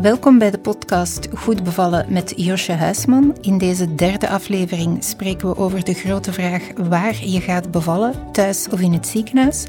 Welkom 0.00 0.38
bij 0.38 0.50
de 0.50 0.58
podcast 0.58 1.28
Goed 1.34 1.64
bevallen 1.64 2.12
met 2.12 2.32
Josje 2.36 2.72
Huisman. 2.72 3.36
In 3.40 3.58
deze 3.58 3.94
derde 3.94 4.28
aflevering 4.28 5.04
spreken 5.04 5.48
we 5.48 5.56
over 5.56 5.84
de 5.84 5.94
grote 5.94 6.32
vraag 6.32 6.62
waar 6.74 7.24
je 7.24 7.40
gaat 7.40 7.70
bevallen, 7.70 8.32
thuis 8.32 8.68
of 8.68 8.80
in 8.80 8.92
het 8.92 9.06
ziekenhuis. 9.06 9.66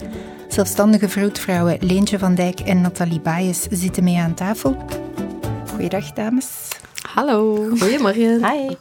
Zelfstandige 0.47 1.09
vroedvrouwen 1.09 1.78
Leentje 1.79 2.20
van 2.20 2.36
Dijk 2.36 2.59
en 2.59 2.81
Nathalie 2.81 3.20
Baes 3.20 3.62
zitten 3.70 4.04
mee 4.04 4.17
aan 4.17 4.33
tafel. 4.33 4.78
Goeiedag, 5.70 6.12
dames. 6.12 6.68
Hallo. 7.02 7.56
Goedemorgen. 7.78 8.52
Hi. 8.52 8.76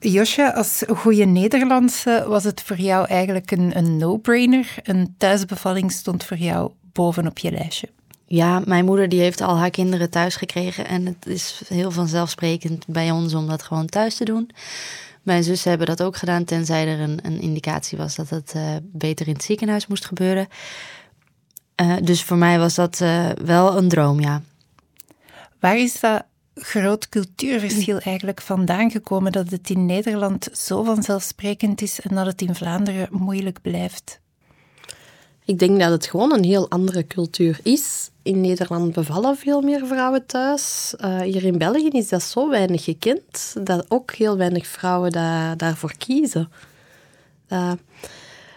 Josje, 0.00 0.54
als 0.54 0.82
goede 0.88 1.24
Nederlandse 1.24 2.24
was 2.28 2.44
het 2.44 2.62
voor 2.62 2.78
jou 2.78 3.06
eigenlijk 3.06 3.50
een, 3.50 3.76
een 3.76 3.96
no-brainer. 3.96 4.74
Een 4.82 5.14
thuisbevalling 5.18 5.92
stond 5.92 6.24
voor 6.24 6.36
jou 6.36 6.70
bovenop 6.92 7.38
je 7.38 7.50
lijstje. 7.50 7.88
Ja, 8.26 8.62
mijn 8.64 8.84
moeder 8.84 9.08
die 9.08 9.20
heeft 9.20 9.40
al 9.40 9.56
haar 9.56 9.70
kinderen 9.70 10.10
thuis 10.10 10.36
gekregen. 10.36 10.86
En 10.86 11.06
het 11.06 11.26
is 11.26 11.62
heel 11.68 11.90
vanzelfsprekend 11.90 12.86
bij 12.86 13.10
ons 13.10 13.34
om 13.34 13.46
dat 13.46 13.62
gewoon 13.62 13.86
thuis 13.86 14.16
te 14.16 14.24
doen. 14.24 14.50
Mijn 15.22 15.42
zussen 15.44 15.68
hebben 15.68 15.86
dat 15.86 16.02
ook 16.02 16.16
gedaan, 16.16 16.44
tenzij 16.44 16.88
er 16.88 17.00
een, 17.00 17.18
een 17.22 17.40
indicatie 17.40 17.98
was 17.98 18.14
dat 18.14 18.30
het 18.30 18.52
uh, 18.56 18.76
beter 18.82 19.26
in 19.26 19.32
het 19.32 19.42
ziekenhuis 19.42 19.86
moest 19.86 20.04
gebeuren. 20.04 20.48
Uh, 21.80 21.96
dus 22.02 22.22
voor 22.22 22.36
mij 22.36 22.58
was 22.58 22.74
dat 22.74 23.00
uh, 23.00 23.30
wel 23.30 23.76
een 23.76 23.88
droom, 23.88 24.20
ja. 24.20 24.42
Waar 25.60 25.78
is 25.78 26.00
dat 26.00 26.24
groot 26.54 27.08
cultuurverschil 27.08 27.98
eigenlijk 27.98 28.40
vandaan 28.40 28.90
gekomen 28.90 29.32
dat 29.32 29.50
het 29.50 29.70
in 29.70 29.86
Nederland 29.86 30.48
zo 30.52 30.82
vanzelfsprekend 30.82 31.82
is 31.82 32.00
en 32.00 32.14
dat 32.14 32.26
het 32.26 32.42
in 32.42 32.54
Vlaanderen 32.54 33.08
moeilijk 33.10 33.60
blijft? 33.62 34.20
Ik 35.46 35.58
denk 35.58 35.80
dat 35.80 35.90
het 35.90 36.06
gewoon 36.06 36.32
een 36.32 36.44
heel 36.44 36.70
andere 36.70 37.06
cultuur 37.06 37.60
is. 37.62 38.10
In 38.22 38.40
Nederland 38.40 38.92
bevallen 38.92 39.36
veel 39.36 39.60
meer 39.60 39.86
vrouwen 39.86 40.26
thuis. 40.26 40.94
Uh, 41.00 41.20
hier 41.20 41.44
in 41.44 41.58
België 41.58 41.88
is 41.88 42.08
dat 42.08 42.22
zo 42.22 42.50
weinig 42.50 42.84
gekend 42.84 43.56
dat 43.62 43.84
ook 43.88 44.12
heel 44.12 44.36
weinig 44.36 44.66
vrouwen 44.66 45.12
da 45.12 45.54
daarvoor 45.54 45.92
kiezen. 45.98 46.50
Uh, 47.48 47.72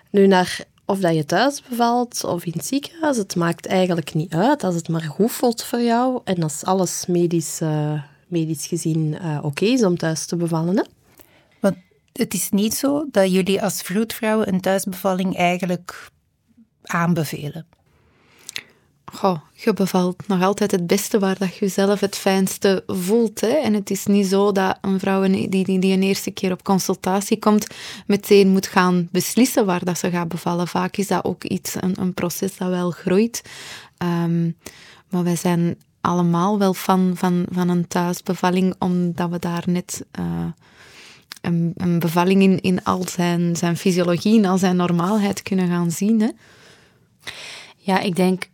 nu, 0.10 0.28
naar 0.28 0.66
of 0.86 1.00
dat 1.00 1.16
je 1.16 1.26
thuis 1.26 1.62
bevalt 1.70 2.24
of 2.24 2.46
in 2.46 2.52
het 2.56 2.66
ziekenhuis, 2.66 3.18
het 3.18 3.36
maakt 3.36 3.66
eigenlijk 3.66 4.14
niet 4.14 4.34
uit 4.34 4.64
als 4.64 4.76
het 4.76 4.90
maar 4.90 5.02
goed 5.02 5.32
voelt 5.32 5.64
voor 5.64 5.82
jou 5.82 6.22
en 6.24 6.44
als 6.44 6.64
alles 6.64 7.06
medisch, 7.06 7.62
uh, 7.62 8.04
medisch 8.28 8.66
gezien 8.66 9.18
oké 9.42 9.66
is 9.66 9.84
om 9.84 9.98
thuis 9.98 10.26
te 10.26 10.36
bevallen. 10.36 10.88
Want 11.60 11.76
het 12.14 12.34
is 12.34 12.50
niet 12.50 12.74
zo 12.74 13.06
dat 13.12 13.32
jullie 13.32 13.62
als 13.62 13.82
vroedvrouwen 13.82 14.48
een 14.48 14.62
thuisbevalling 14.62 15.38
eigenlijk 15.38 16.10
aanbevelen? 16.92 17.66
Goh, 19.14 19.40
je 19.54 19.74
bevalt 19.74 20.28
nog 20.28 20.42
altijd 20.42 20.72
het 20.72 20.88
beste 20.88 21.20
waar 21.20 21.38
dat 21.38 21.56
je 21.56 21.68
zelf 21.68 22.00
het 22.00 22.16
fijnste 22.16 22.84
voelt. 22.88 23.42
Hè? 23.42 23.48
En 23.48 23.74
het 23.74 23.90
is 23.90 24.06
niet 24.06 24.28
zo 24.28 24.52
dat 24.52 24.78
een 24.82 25.00
vrouw 25.00 25.28
die, 25.28 25.50
die, 25.50 25.80
die 25.80 25.94
een 25.94 26.04
eerste 26.04 26.32
keer 26.32 26.52
op 26.52 26.64
consultatie 26.64 27.40
komt, 27.40 27.68
meteen 28.08 28.48
moet 28.48 28.68
gaan 28.68 29.08
beslissen 29.12 29.66
waar 29.66 29.84
dat 29.84 29.98
ze 29.98 30.10
gaat 30.10 30.28
bevallen. 30.28 30.68
Vaak 30.68 30.98
is 30.98 31.08
dat 31.08 31.24
ook 31.24 31.44
iets, 31.44 31.76
een, 31.80 32.02
een 32.02 32.14
proces 32.14 32.58
dat 32.58 32.70
wel 32.70 32.92
groeit. 32.92 33.42
Um, 33.98 34.58
maar 35.10 35.24
wij 35.24 35.36
zijn 35.36 35.76
allemaal 36.02 36.60
wel 36.60 36.74
fan 36.74 37.12
van, 37.16 37.46
van 37.52 37.70
een 37.70 37.88
thuisbevalling, 37.88 38.76
omdat 38.80 39.30
we 39.30 39.40
daar 39.40 39.64
net... 39.66 40.06
Een, 41.42 41.74
een, 41.78 42.00
bevalling 42.00 42.42
in, 42.42 42.62
in 42.62 42.84
al 42.84 43.06
zijn, 43.08 43.56
zijn 43.56 43.78
fysiologie, 43.78 44.36
in 44.36 44.46
al 44.46 44.58
zijn 44.58 44.76
normaalheid 44.76 45.42
kunnen 45.42 45.68
gaan 45.68 45.92
zien. 45.92 46.22
Hè? 46.22 46.30
Ja, 47.78 48.00
ik 48.00 48.16
denk 48.16 48.48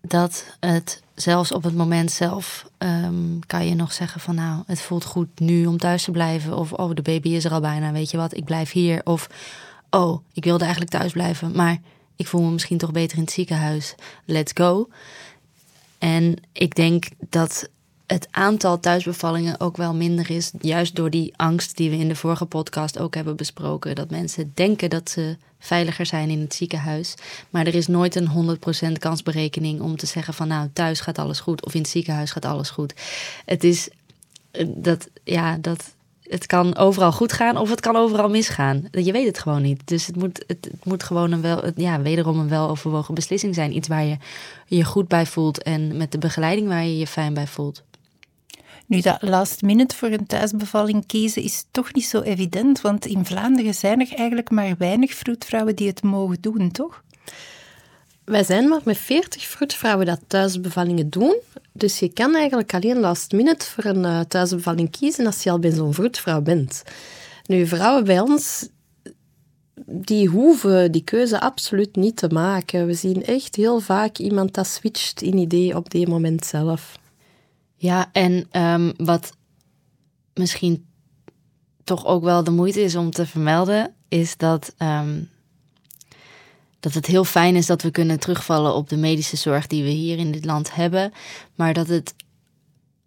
dat 0.00 0.44
het 0.60 1.02
zelfs 1.14 1.52
op 1.52 1.62
het 1.62 1.74
moment 1.74 2.10
zelf 2.10 2.66
um, 2.78 3.38
kan 3.46 3.66
je 3.66 3.74
nog 3.74 3.92
zeggen 3.92 4.20
van 4.20 4.34
nou, 4.34 4.62
het 4.66 4.80
voelt 4.80 5.04
goed 5.04 5.28
nu 5.40 5.66
om 5.66 5.78
thuis 5.78 6.04
te 6.04 6.10
blijven. 6.10 6.56
Of 6.56 6.72
oh, 6.72 6.94
de 6.94 7.02
baby 7.02 7.28
is 7.28 7.44
er 7.44 7.52
al 7.52 7.60
bijna, 7.60 7.92
weet 7.92 8.10
je 8.10 8.16
wat, 8.16 8.36
ik 8.36 8.44
blijf 8.44 8.72
hier. 8.72 9.00
Of 9.04 9.28
oh, 9.90 10.24
ik 10.32 10.44
wilde 10.44 10.64
eigenlijk 10.64 10.92
thuis 10.92 11.12
blijven, 11.12 11.52
maar 11.56 11.78
ik 12.16 12.26
voel 12.26 12.42
me 12.42 12.50
misschien 12.50 12.78
toch 12.78 12.92
beter 12.92 13.16
in 13.16 13.22
het 13.22 13.32
ziekenhuis. 13.32 13.94
Let's 14.24 14.52
go. 14.54 14.88
En 15.98 16.36
ik 16.52 16.74
denk 16.74 17.08
dat 17.28 17.68
het 18.06 18.28
aantal 18.30 18.80
thuisbevallingen 18.80 19.60
ook 19.60 19.76
wel 19.76 19.94
minder 19.94 20.30
is. 20.30 20.50
Juist 20.60 20.96
door 20.96 21.10
die 21.10 21.32
angst 21.36 21.76
die 21.76 21.90
we 21.90 21.96
in 21.96 22.08
de 22.08 22.16
vorige 22.16 22.46
podcast 22.46 22.98
ook 22.98 23.14
hebben 23.14 23.36
besproken. 23.36 23.94
Dat 23.94 24.10
mensen 24.10 24.52
denken 24.54 24.90
dat 24.90 25.10
ze 25.10 25.36
veiliger 25.58 26.06
zijn 26.06 26.30
in 26.30 26.40
het 26.40 26.54
ziekenhuis. 26.54 27.14
Maar 27.50 27.66
er 27.66 27.74
is 27.74 27.86
nooit 27.86 28.14
een 28.14 28.58
100% 28.88 28.92
kansberekening 28.98 29.80
om 29.80 29.96
te 29.96 30.06
zeggen 30.06 30.34
van 30.34 30.48
nou 30.48 30.68
thuis 30.72 31.00
gaat 31.00 31.18
alles 31.18 31.40
goed 31.40 31.64
of 31.64 31.74
in 31.74 31.80
het 31.80 31.90
ziekenhuis 31.90 32.30
gaat 32.30 32.44
alles 32.44 32.70
goed. 32.70 32.94
Het 33.44 33.64
is 33.64 33.88
eh, 34.50 34.66
dat, 34.68 35.08
ja, 35.24 35.56
dat, 35.60 35.94
het 36.22 36.46
kan 36.46 36.76
overal 36.76 37.12
goed 37.12 37.32
gaan 37.32 37.56
of 37.56 37.70
het 37.70 37.80
kan 37.80 37.96
overal 37.96 38.28
misgaan. 38.28 38.88
Je 38.90 39.12
weet 39.12 39.26
het 39.26 39.38
gewoon 39.38 39.62
niet. 39.62 39.80
Dus 39.84 40.06
het 40.06 40.16
moet, 40.16 40.44
het, 40.46 40.68
het 40.70 40.84
moet 40.84 41.02
gewoon 41.02 41.32
een 41.32 41.40
wel, 41.40 41.62
ja, 41.76 42.00
wederom 42.00 42.38
een 42.38 42.48
weloverwogen 42.48 43.14
beslissing 43.14 43.54
zijn. 43.54 43.76
Iets 43.76 43.88
waar 43.88 44.04
je 44.04 44.16
je 44.66 44.84
goed 44.84 45.08
bij 45.08 45.26
voelt 45.26 45.62
en 45.62 45.96
met 45.96 46.12
de 46.12 46.18
begeleiding 46.18 46.68
waar 46.68 46.84
je 46.84 46.98
je 46.98 47.06
fijn 47.06 47.34
bij 47.34 47.46
voelt. 47.46 47.82
Nu, 48.86 49.00
dat 49.00 49.22
last 49.22 49.62
minute 49.62 49.96
voor 49.96 50.08
een 50.08 50.26
thuisbevalling 50.26 51.06
kiezen 51.06 51.42
is 51.42 51.64
toch 51.70 51.94
niet 51.94 52.04
zo 52.04 52.20
evident, 52.20 52.80
want 52.80 53.06
in 53.06 53.24
Vlaanderen 53.24 53.74
zijn 53.74 54.00
er 54.00 54.14
eigenlijk 54.16 54.50
maar 54.50 54.74
weinig 54.78 55.14
vroedvrouwen 55.14 55.76
die 55.76 55.88
het 55.88 56.02
mogen 56.02 56.40
doen, 56.40 56.70
toch? 56.70 57.02
Wij 58.24 58.44
zijn 58.44 58.68
maar 58.68 58.80
met 58.84 58.98
40 58.98 59.46
vroedvrouwen 59.46 60.06
dat 60.06 60.20
thuisbevallingen 60.26 61.10
doen. 61.10 61.36
Dus 61.72 61.98
je 61.98 62.08
kan 62.08 62.34
eigenlijk 62.34 62.74
alleen 62.74 62.98
last 63.00 63.32
minute 63.32 63.66
voor 63.66 63.84
een 63.84 64.04
uh, 64.04 64.20
thuisbevalling 64.20 64.90
kiezen 64.90 65.26
als 65.26 65.42
je 65.42 65.50
al 65.50 65.58
bij 65.58 65.70
zo'n 65.70 65.94
vroedvrouw 65.94 66.40
bent. 66.40 66.82
Nu, 67.46 67.66
vrouwen 67.66 68.04
bij 68.04 68.20
ons, 68.20 68.68
die 69.86 70.28
hoeven 70.28 70.92
die 70.92 71.04
keuze 71.04 71.40
absoluut 71.40 71.96
niet 71.96 72.16
te 72.16 72.28
maken. 72.28 72.86
We 72.86 72.94
zien 72.94 73.24
echt 73.24 73.56
heel 73.56 73.80
vaak 73.80 74.18
iemand 74.18 74.54
dat 74.54 74.66
switcht 74.66 75.22
in 75.22 75.38
idee 75.38 75.76
op 75.76 75.90
die 75.90 76.08
moment 76.08 76.46
zelf. 76.46 76.98
Ja, 77.84 78.08
en 78.12 78.48
um, 78.52 78.92
wat 78.96 79.32
misschien 80.34 80.86
toch 81.84 82.06
ook 82.06 82.22
wel 82.22 82.44
de 82.44 82.50
moeite 82.50 82.82
is 82.82 82.96
om 82.96 83.10
te 83.10 83.26
vermelden, 83.26 83.94
is 84.08 84.36
dat, 84.36 84.74
um, 84.78 85.30
dat 86.80 86.92
het 86.92 87.06
heel 87.06 87.24
fijn 87.24 87.56
is 87.56 87.66
dat 87.66 87.82
we 87.82 87.90
kunnen 87.90 88.20
terugvallen 88.20 88.74
op 88.74 88.88
de 88.88 88.96
medische 88.96 89.36
zorg 89.36 89.66
die 89.66 89.82
we 89.82 89.88
hier 89.88 90.18
in 90.18 90.32
dit 90.32 90.44
land 90.44 90.74
hebben, 90.74 91.12
maar 91.54 91.74
dat 91.74 91.88
het 91.88 92.14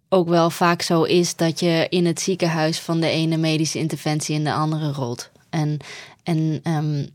ook 0.08 0.28
wel 0.28 0.50
vaak 0.50 0.82
zo 0.82 1.02
is 1.02 1.36
dat 1.36 1.60
je 1.60 1.86
in 1.88 2.06
het 2.06 2.20
ziekenhuis 2.20 2.78
van 2.78 3.00
de 3.00 3.08
ene 3.08 3.36
medische 3.36 3.78
interventie 3.78 4.34
in 4.34 4.44
de 4.44 4.52
andere 4.52 4.92
rolt. 4.92 5.30
En, 5.50 5.78
en 6.22 6.60
um, 6.64 7.08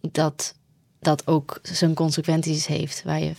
dat 0.00 0.54
dat 1.00 1.26
ook 1.26 1.58
zijn 1.62 1.94
consequenties 1.94 2.66
heeft, 2.66 3.02
waar 3.02 3.20
je 3.20 3.32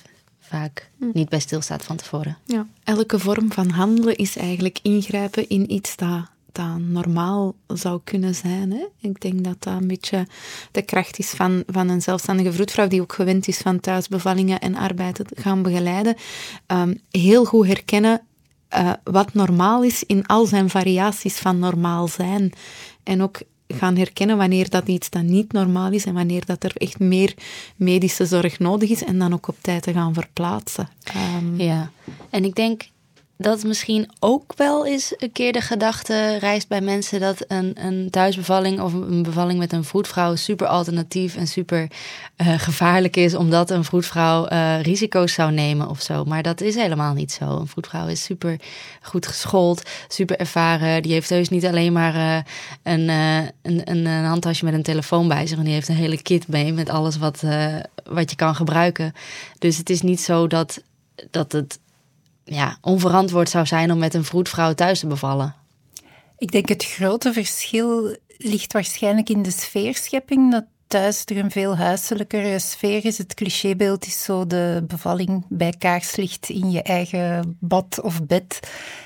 vaak 0.44 0.90
hm. 0.98 1.06
niet 1.14 1.30
bij 1.30 1.40
stilstaat 1.40 1.84
van 1.84 1.96
tevoren. 1.96 2.38
Ja, 2.46 2.68
elke 2.84 3.20
vorm 3.20 3.52
van 3.52 3.70
handelen 3.70 4.16
is 4.16 4.38
eigenlijk 4.38 4.80
ingrijpen 4.82 5.50
in 5.50 5.72
iets 5.72 5.96
dat, 5.96 6.30
dat 6.52 6.78
normaal 6.80 7.56
zou 7.68 8.02
kunnen 8.04 8.36
zijn. 8.36 8.72
Hè? 8.72 8.86
Ik 9.00 9.22
denk 9.22 9.44
dat 9.44 9.56
dat 9.60 9.82
een 9.82 9.88
beetje 9.88 10.28
de 10.72 10.82
kracht 10.82 11.20
is 11.20 11.30
van, 11.30 11.64
van 11.68 11.90
een 11.90 12.02
zelfstandige 12.02 12.54
vroedvrouw 12.54 12.88
die 12.88 13.02
ook 13.02 13.14
gewend 13.14 13.48
is 13.48 13.58
van 13.58 13.80
thuisbevallingen 13.80 14.60
en 14.60 14.76
arbeid 14.76 15.16
te 15.16 15.26
gaan 15.36 15.62
begeleiden. 15.62 16.16
Um, 16.68 17.00
heel 17.12 17.46
goed 17.46 17.68
herkennen 17.68 18.22
uh, 18.76 18.94
wat 19.04 19.34
normaal 19.34 19.84
is 19.84 20.04
in 20.04 20.26
al 20.26 20.46
zijn 20.46 20.70
variaties 20.70 21.38
van 21.38 21.60
normaal 21.60 22.08
zijn. 22.08 22.54
En 23.04 23.22
ook 23.22 23.42
gaan 23.68 23.98
herkennen 23.98 24.38
wanneer 24.38 24.70
dat 24.70 24.88
iets 24.88 25.10
dan 25.10 25.26
niet 25.26 25.52
normaal 25.52 25.92
is 25.92 26.06
en 26.06 26.14
wanneer 26.14 26.46
dat 26.46 26.64
er 26.64 26.72
echt 26.76 27.00
meer 27.00 27.34
medische 27.76 28.26
zorg 28.26 28.60
nodig 28.60 28.90
is 28.90 29.04
en 29.04 29.20
dan 29.20 29.34
ook 29.34 29.48
op 29.48 29.58
tijd 29.62 29.84
te 29.84 29.94
gaan 29.94 30.14
verplaatsen. 30.14 30.90
Um, 31.38 31.60
ja, 31.60 31.92
en 32.30 32.44
ik 32.44 32.56
denk 32.56 32.84
dat 33.38 33.64
misschien 33.64 34.10
ook 34.20 34.54
wel 34.56 34.86
eens 34.86 35.14
een 35.18 35.32
keer 35.32 35.54
de 35.54 35.62
gedachte 35.62 36.38
reist 36.38 36.68
bij 36.68 36.82
mensen 36.82 37.20
dat 37.20 37.46
een, 37.48 37.86
een 37.86 38.10
thuisbevalling 38.10 38.80
of 38.80 38.94
een 38.94 39.24
bevalling 39.24 39.60
met 39.60 39.74
een 39.74 39.84
vroedvrouw 39.84 40.36
super 40.36 40.68
alternatief 40.68 41.36
en 41.36 41.48
super 41.48 41.88
uh, 42.38 42.54
gevaarlijk 42.60 43.16
is, 43.16 43.36
omdat 43.36 43.70
een 43.70 43.84
vroedvrouw 43.84 44.50
uh, 44.50 44.82
risico's 44.82 45.34
zou 45.34 45.52
nemen 45.52 45.90
of 45.90 46.02
zo. 46.02 46.24
Maar 46.24 46.44
dat 46.44 46.62
is 46.62 46.76
helemaal 46.76 47.14
niet 47.14 47.32
zo. 47.32 47.46
Een 47.46 47.68
vroedvrouw 47.68 48.08
is 48.08 48.24
super 48.24 48.60
goed 49.02 49.28
geschoold, 49.28 49.90
super 50.08 50.38
ervaren. 50.38 51.02
Die 51.02 51.12
heeft 51.12 51.30
heus 51.30 51.50
niet 51.50 51.66
alleen 51.66 51.94
maar 51.94 52.16
uh, 52.16 52.38
een, 52.84 53.10
een, 53.10 53.52
een, 53.62 54.06
een, 54.06 54.26
handtasje 54.26 54.66
met 54.66 54.74
een 54.74 54.84
telefoon 54.84 55.28
bij 55.28 55.48
zich, 55.48 55.58
en 55.58 55.64
die 55.64 55.74
heeft 55.74 55.88
een 55.88 55.96
hele 55.96 56.22
kit 56.22 56.48
mee 56.48 56.74
met 56.74 56.90
alles 56.90 57.18
wat, 57.18 57.44
wat 58.04 58.30
je 58.30 58.36
kan 58.36 58.56
gebruiken. 58.56 59.14
Dus 59.60 59.78
het 59.78 59.90
is 59.90 60.02
niet 60.02 60.22
zo 60.22 60.48
dat, 60.48 60.82
dat 61.30 61.52
het 61.52 61.80
ja, 62.44 62.78
onverantwoord 62.82 63.50
zou 63.50 63.66
zijn 63.66 63.92
om 63.92 63.98
met 63.98 64.14
een 64.14 64.24
vroedvrouw 64.24 64.74
thuis 64.74 65.00
te 65.00 65.08
bevallen. 65.08 65.56
Ik 66.38 66.52
denk 66.52 66.68
het 66.68 66.86
grote 66.86 67.34
verschil 67.34 68.18
ligt 68.38 68.74
waarschijnlijk 68.74 69.30
in 69.30 69.42
de 69.42 69.52
sfeerschepping. 69.52 70.52
Dat 70.52 70.66
thuis 70.88 71.26
er 71.26 71.38
een 71.38 71.52
veel 71.52 71.78
huiselijkere 71.78 72.60
sfeer 72.60 73.06
is. 73.06 73.18
Het 73.18 73.34
clichébeeld 73.34 74.06
is 74.06 74.24
zo 74.24 74.48
de 74.48 74.84
bevalling 74.88 75.46
bij 75.50 75.74
kaarslicht 75.78 76.50
in 76.50 76.72
je 76.72 76.82
eigen 76.82 77.58
bad 77.60 78.02
of 78.02 78.26
bed. 78.26 78.60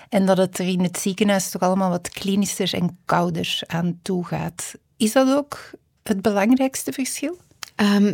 En 0.10 0.26
dat 0.26 0.38
het 0.38 0.58
er 0.58 0.68
in 0.68 0.84
het 0.84 0.98
ziekenhuis 0.98 1.50
toch 1.50 1.62
allemaal 1.62 1.90
wat 1.90 2.10
klinischer 2.10 2.74
en 2.74 2.98
kouder 3.06 3.60
aan 3.68 4.00
toe 4.02 4.26
gaat. 4.26 4.74
Is 4.98 5.12
dat 5.12 5.36
ook 5.36 5.72
het 6.04 6.22
belangrijkste 6.22 6.92
verschil? 6.92 7.38
Um, 7.82 8.14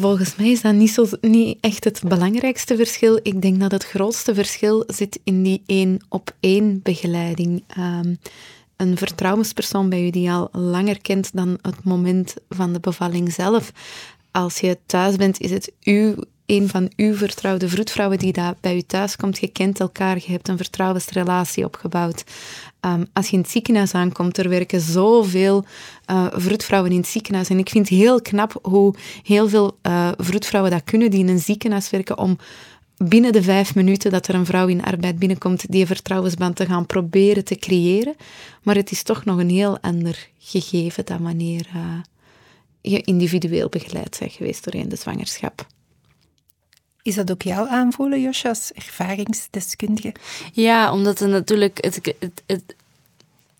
volgens 0.00 0.36
mij 0.36 0.50
is 0.50 0.60
dat 0.60 0.74
niet, 0.74 0.90
zo, 0.90 1.06
niet 1.20 1.58
echt 1.60 1.84
het 1.84 2.02
belangrijkste 2.04 2.76
verschil. 2.76 3.20
Ik 3.22 3.42
denk 3.42 3.60
dat 3.60 3.70
het 3.70 3.84
grootste 3.84 4.34
verschil 4.34 4.84
zit 4.86 5.20
in 5.24 5.42
die 5.42 5.62
één 5.66 6.00
op 6.08 6.34
één 6.40 6.80
begeleiding. 6.82 7.64
Um, 7.78 8.18
een 8.76 8.96
vertrouwenspersoon 8.96 9.88
bij 9.88 10.06
u 10.06 10.10
die 10.10 10.30
al 10.30 10.48
langer 10.52 11.00
kent 11.00 11.30
dan 11.32 11.58
het 11.62 11.84
moment 11.84 12.34
van 12.48 12.72
de 12.72 12.80
bevalling 12.80 13.32
zelf. 13.32 13.72
Als 14.30 14.58
je 14.58 14.78
thuis 14.86 15.16
bent, 15.16 15.40
is 15.40 15.50
het 15.50 15.72
u, 15.82 16.14
een 16.46 16.68
van 16.68 16.90
uw 16.96 17.14
vertrouwde 17.14 17.68
vroedvrouwen 17.68 18.18
die 18.18 18.32
daar 18.32 18.54
bij 18.60 18.76
u 18.76 18.82
thuis 18.82 19.16
komt. 19.16 19.38
Je 19.38 19.48
kent 19.48 19.80
elkaar, 19.80 20.16
je 20.16 20.32
hebt 20.32 20.48
een 20.48 20.56
vertrouwensrelatie 20.56 21.64
opgebouwd. 21.64 22.24
Um, 22.80 23.06
als 23.12 23.28
je 23.28 23.36
in 23.36 23.42
het 23.42 23.50
ziekenhuis 23.50 23.94
aankomt, 23.94 24.38
er 24.38 24.48
werken 24.48 24.80
zoveel 24.80 25.64
uh, 26.10 26.26
vroedvrouwen 26.30 26.90
in 26.90 26.96
het 26.96 27.06
ziekenhuis. 27.06 27.48
En 27.48 27.58
ik 27.58 27.68
vind 27.68 27.88
het 27.88 27.98
heel 27.98 28.22
knap 28.22 28.58
hoe 28.62 28.94
heel 29.22 29.48
veel 29.48 29.78
uh, 29.82 30.10
vroedvrouwen 30.16 30.70
dat 30.72 30.84
kunnen, 30.84 31.10
die 31.10 31.20
in 31.20 31.28
een 31.28 31.38
ziekenhuis 31.38 31.90
werken, 31.90 32.18
om 32.18 32.38
binnen 32.96 33.32
de 33.32 33.42
vijf 33.42 33.74
minuten 33.74 34.10
dat 34.10 34.28
er 34.28 34.34
een 34.34 34.46
vrouw 34.46 34.66
in 34.66 34.84
arbeid 34.84 35.18
binnenkomt, 35.18 35.70
die 35.70 35.86
vertrouwensband 35.86 36.56
te 36.56 36.66
gaan 36.66 36.86
proberen 36.86 37.44
te 37.44 37.56
creëren. 37.56 38.14
Maar 38.62 38.74
het 38.74 38.90
is 38.90 39.02
toch 39.02 39.24
nog 39.24 39.38
een 39.38 39.50
heel 39.50 39.78
ander 39.80 40.28
gegeven 40.38 41.04
dan 41.04 41.22
wanneer 41.22 41.66
uh, 41.74 41.82
je 42.80 43.00
individueel 43.00 43.68
begeleid 43.68 44.16
bent 44.18 44.32
geweest 44.32 44.64
doorheen 44.64 44.88
de 44.88 44.96
zwangerschap. 44.96 45.66
Is 47.04 47.14
dat 47.14 47.30
ook 47.30 47.42
jouw 47.42 47.66
aanvoelen, 47.66 48.20
Josje, 48.20 48.48
als 48.48 48.72
ervaringsdeskundige? 48.72 50.14
Ja, 50.52 50.92
omdat 50.92 51.18
het 51.18 51.30
natuurlijk 51.30 51.78
het, 51.80 51.94
het, 52.18 52.42
het, 52.46 52.74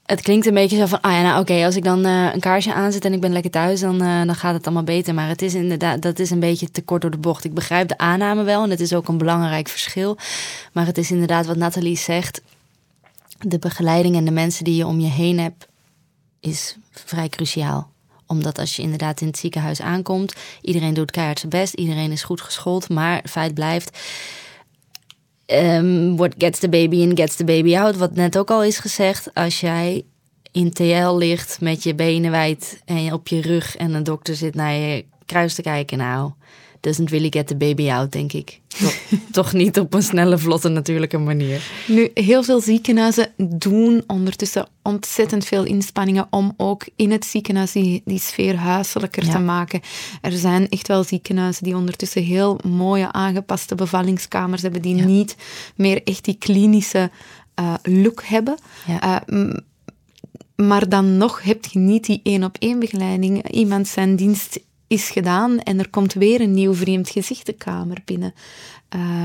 het 0.06 0.20
klinkt 0.20 0.46
een 0.46 0.54
beetje 0.54 0.76
zo 0.76 0.86
van, 0.86 1.00
ah 1.00 1.12
ja, 1.12 1.22
nou 1.22 1.40
oké, 1.40 1.64
als 1.64 1.76
ik 1.76 1.84
dan 1.84 2.06
uh, 2.06 2.34
een 2.34 2.40
kaarsje 2.40 2.74
aanzet 2.74 3.04
en 3.04 3.12
ik 3.12 3.20
ben 3.20 3.32
lekker 3.32 3.50
thuis, 3.50 3.80
dan, 3.80 4.02
uh, 4.02 4.24
dan 4.24 4.34
gaat 4.34 4.54
het 4.54 4.64
allemaal 4.64 4.84
beter. 4.84 5.14
Maar 5.14 5.28
het 5.28 5.42
is 5.42 5.54
inderdaad, 5.54 6.02
dat 6.02 6.18
is 6.18 6.30
een 6.30 6.40
beetje 6.40 6.70
te 6.70 6.82
kort 6.82 7.02
door 7.02 7.10
de 7.10 7.16
bocht. 7.16 7.44
Ik 7.44 7.54
begrijp 7.54 7.88
de 7.88 7.98
aanname 7.98 8.42
wel 8.42 8.62
en 8.62 8.70
het 8.70 8.80
is 8.80 8.92
ook 8.92 9.08
een 9.08 9.18
belangrijk 9.18 9.68
verschil. 9.68 10.16
Maar 10.72 10.86
het 10.86 10.98
is 10.98 11.10
inderdaad 11.10 11.46
wat 11.46 11.56
Nathalie 11.56 11.96
zegt, 11.96 12.42
de 13.38 13.58
begeleiding 13.58 14.16
en 14.16 14.24
de 14.24 14.30
mensen 14.30 14.64
die 14.64 14.76
je 14.76 14.86
om 14.86 15.00
je 15.00 15.10
heen 15.10 15.38
hebt, 15.38 15.66
is 16.40 16.76
vrij 16.90 17.28
cruciaal 17.28 17.92
omdat 18.26 18.58
als 18.58 18.76
je 18.76 18.82
inderdaad 18.82 19.20
in 19.20 19.26
het 19.26 19.38
ziekenhuis 19.38 19.80
aankomt, 19.80 20.34
iedereen 20.60 20.94
doet 20.94 21.10
keihard 21.10 21.38
zijn 21.38 21.50
best, 21.50 21.74
iedereen 21.74 22.12
is 22.12 22.22
goed 22.22 22.40
geschoold, 22.40 22.88
maar 22.88 23.24
feit 23.28 23.54
blijft. 23.54 23.98
Um, 25.46 26.16
what 26.16 26.34
gets 26.38 26.58
the 26.58 26.68
baby 26.68 26.96
in, 26.96 27.16
gets 27.16 27.36
the 27.36 27.44
baby 27.44 27.76
out. 27.76 27.96
Wat 27.96 28.14
net 28.14 28.38
ook 28.38 28.50
al 28.50 28.64
is 28.64 28.78
gezegd, 28.78 29.34
als 29.34 29.60
jij 29.60 30.04
in 30.52 30.72
TL 30.72 31.16
ligt 31.16 31.60
met 31.60 31.82
je 31.82 31.94
benen 31.94 32.30
wijd 32.30 32.82
en 32.84 33.12
op 33.12 33.28
je 33.28 33.40
rug 33.40 33.76
en 33.76 33.94
een 33.94 34.02
dokter 34.02 34.36
zit 34.36 34.54
naar 34.54 34.74
je 34.74 35.04
kruis 35.26 35.54
te 35.54 35.62
kijken, 35.62 35.98
nou, 35.98 36.32
doesn't 36.84 37.10
really 37.10 37.30
get 37.30 37.46
the 37.46 37.56
baby 37.56 37.90
out, 37.90 38.12
denk 38.12 38.32
ik. 38.32 38.60
Toch, 38.68 38.94
toch, 39.30 39.52
niet 39.52 39.78
op 39.78 39.94
een 39.94 40.02
snelle, 40.02 40.38
vlotte, 40.38 40.68
natuurlijke 40.68 41.18
manier. 41.18 41.62
Nu, 41.86 42.10
heel 42.14 42.42
veel 42.42 42.60
ziekenhuizen 42.60 43.32
doen 43.36 44.02
ondertussen 44.06 44.66
ontzettend 44.82 45.44
veel 45.44 45.64
inspanningen 45.64 46.26
om 46.30 46.54
ook 46.56 46.86
in 46.96 47.10
het 47.10 47.24
ziekenhuis 47.24 47.72
die, 47.72 48.02
die 48.04 48.18
sfeer 48.18 48.56
huiselijker 48.56 49.30
te 49.30 49.38
maken. 49.38 49.80
Er 50.20 50.32
zijn 50.32 50.68
echt 50.68 50.88
wel 50.88 51.04
ziekenhuizen 51.04 51.64
die 51.64 51.76
ondertussen 51.76 52.22
heel 52.22 52.58
mooie 52.66 53.12
aangepaste 53.12 53.74
bevallingskamers 53.74 54.62
hebben, 54.62 54.82
die 54.82 54.94
niet 54.94 55.36
meer 55.76 56.02
echt 56.02 56.24
die 56.24 56.38
klinische 56.38 57.10
uh, 57.60 57.74
look 57.82 58.22
hebben. 58.24 58.56
Uh, 58.88 59.16
maar 60.56 60.88
dan 60.88 61.16
nog 61.16 61.42
heb 61.42 61.64
je 61.64 61.78
niet 61.78 62.04
die 62.04 62.20
één 62.22 62.44
op 62.44 62.56
één 62.58 62.78
begeleiding. 62.78 63.50
Iemand 63.50 63.88
zijn 63.88 64.16
dienst 64.16 64.60
is 64.86 65.10
gedaan 65.10 65.58
en 65.60 65.78
er 65.78 65.90
komt 65.90 66.12
weer 66.12 66.40
een 66.40 66.54
nieuw 66.54 66.74
vreemd 66.74 67.10
gezicht 67.10 67.46
de 67.46 67.52
kamer 67.52 67.98
binnen. 68.04 68.34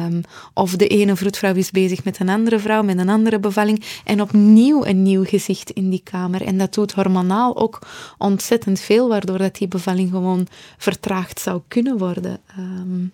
Um, 0.07 0.21
of 0.53 0.75
de 0.75 0.87
ene 0.87 1.15
vroedvrouw 1.15 1.55
is 1.55 1.71
bezig 1.71 2.03
met 2.03 2.19
een 2.19 2.29
andere 2.29 2.59
vrouw, 2.59 2.83
met 2.83 2.97
een 2.97 3.09
andere 3.09 3.39
bevalling, 3.39 3.83
en 4.05 4.21
opnieuw 4.21 4.85
een 4.85 5.03
nieuw 5.03 5.23
gezicht 5.23 5.69
in 5.69 5.89
die 5.89 6.01
kamer. 6.03 6.41
En 6.41 6.57
dat 6.57 6.73
doet 6.73 6.91
hormonaal 6.91 7.57
ook 7.57 7.79
ontzettend 8.17 8.79
veel, 8.79 9.07
waardoor 9.07 9.37
dat 9.37 9.55
die 9.55 9.67
bevalling 9.67 10.09
gewoon 10.09 10.47
vertraagd 10.77 11.39
zou 11.39 11.61
kunnen 11.67 11.97
worden. 11.97 12.39
Um. 12.59 13.11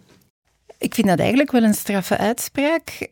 Ik 0.77 0.95
vind 0.95 1.07
dat 1.07 1.19
eigenlijk 1.19 1.51
wel 1.51 1.63
een 1.63 1.73
straffe 1.73 2.17
uitspraak. 2.17 3.09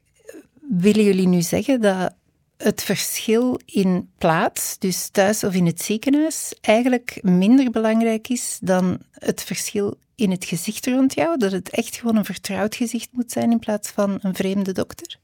Willen 0.69 1.03
jullie 1.03 1.27
nu 1.27 1.41
zeggen 1.41 1.81
dat 1.81 2.13
het 2.57 2.83
verschil 2.83 3.59
in 3.65 4.09
plaats, 4.17 4.79
dus 4.79 5.09
thuis 5.09 5.43
of 5.43 5.53
in 5.53 5.65
het 5.65 5.81
ziekenhuis, 5.81 6.53
eigenlijk 6.61 7.19
minder 7.21 7.71
belangrijk 7.71 8.27
is 8.27 8.57
dan 8.61 8.99
het 9.11 9.43
verschil 9.43 9.97
in 10.15 10.31
het 10.31 10.45
gezicht 10.45 10.85
rond 10.85 11.13
jou? 11.13 11.37
Dat 11.37 11.51
het 11.51 11.69
echt 11.69 11.95
gewoon 11.95 12.15
een 12.15 12.25
vertrouwd 12.25 12.75
gezicht 12.75 13.09
moet 13.11 13.31
zijn 13.31 13.51
in 13.51 13.59
plaats 13.59 13.89
van 13.89 14.19
een 14.21 14.35
vreemde 14.35 14.71
dokter? 14.71 15.21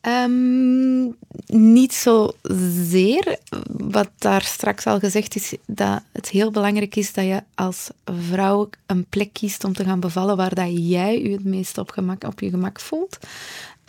Um, 0.00 1.16
niet 1.46 1.94
zozeer. 1.94 3.38
Wat 3.70 4.10
daar 4.18 4.42
straks 4.42 4.86
al 4.86 4.98
gezegd 4.98 5.34
is, 5.34 5.54
dat 5.66 6.02
het 6.12 6.28
heel 6.28 6.50
belangrijk 6.50 6.96
is 6.96 7.12
dat 7.12 7.24
je 7.24 7.42
als 7.54 7.90
vrouw 8.04 8.68
een 8.86 9.04
plek 9.04 9.32
kiest 9.32 9.64
om 9.64 9.72
te 9.72 9.84
gaan 9.84 10.00
bevallen 10.00 10.36
waar 10.36 10.54
dat 10.54 10.88
jij 10.88 11.22
je 11.22 11.30
het 11.30 11.44
meest 11.44 11.78
op, 11.78 11.90
gemak, 11.90 12.24
op 12.24 12.40
je 12.40 12.50
gemak 12.50 12.80
voelt. 12.80 13.18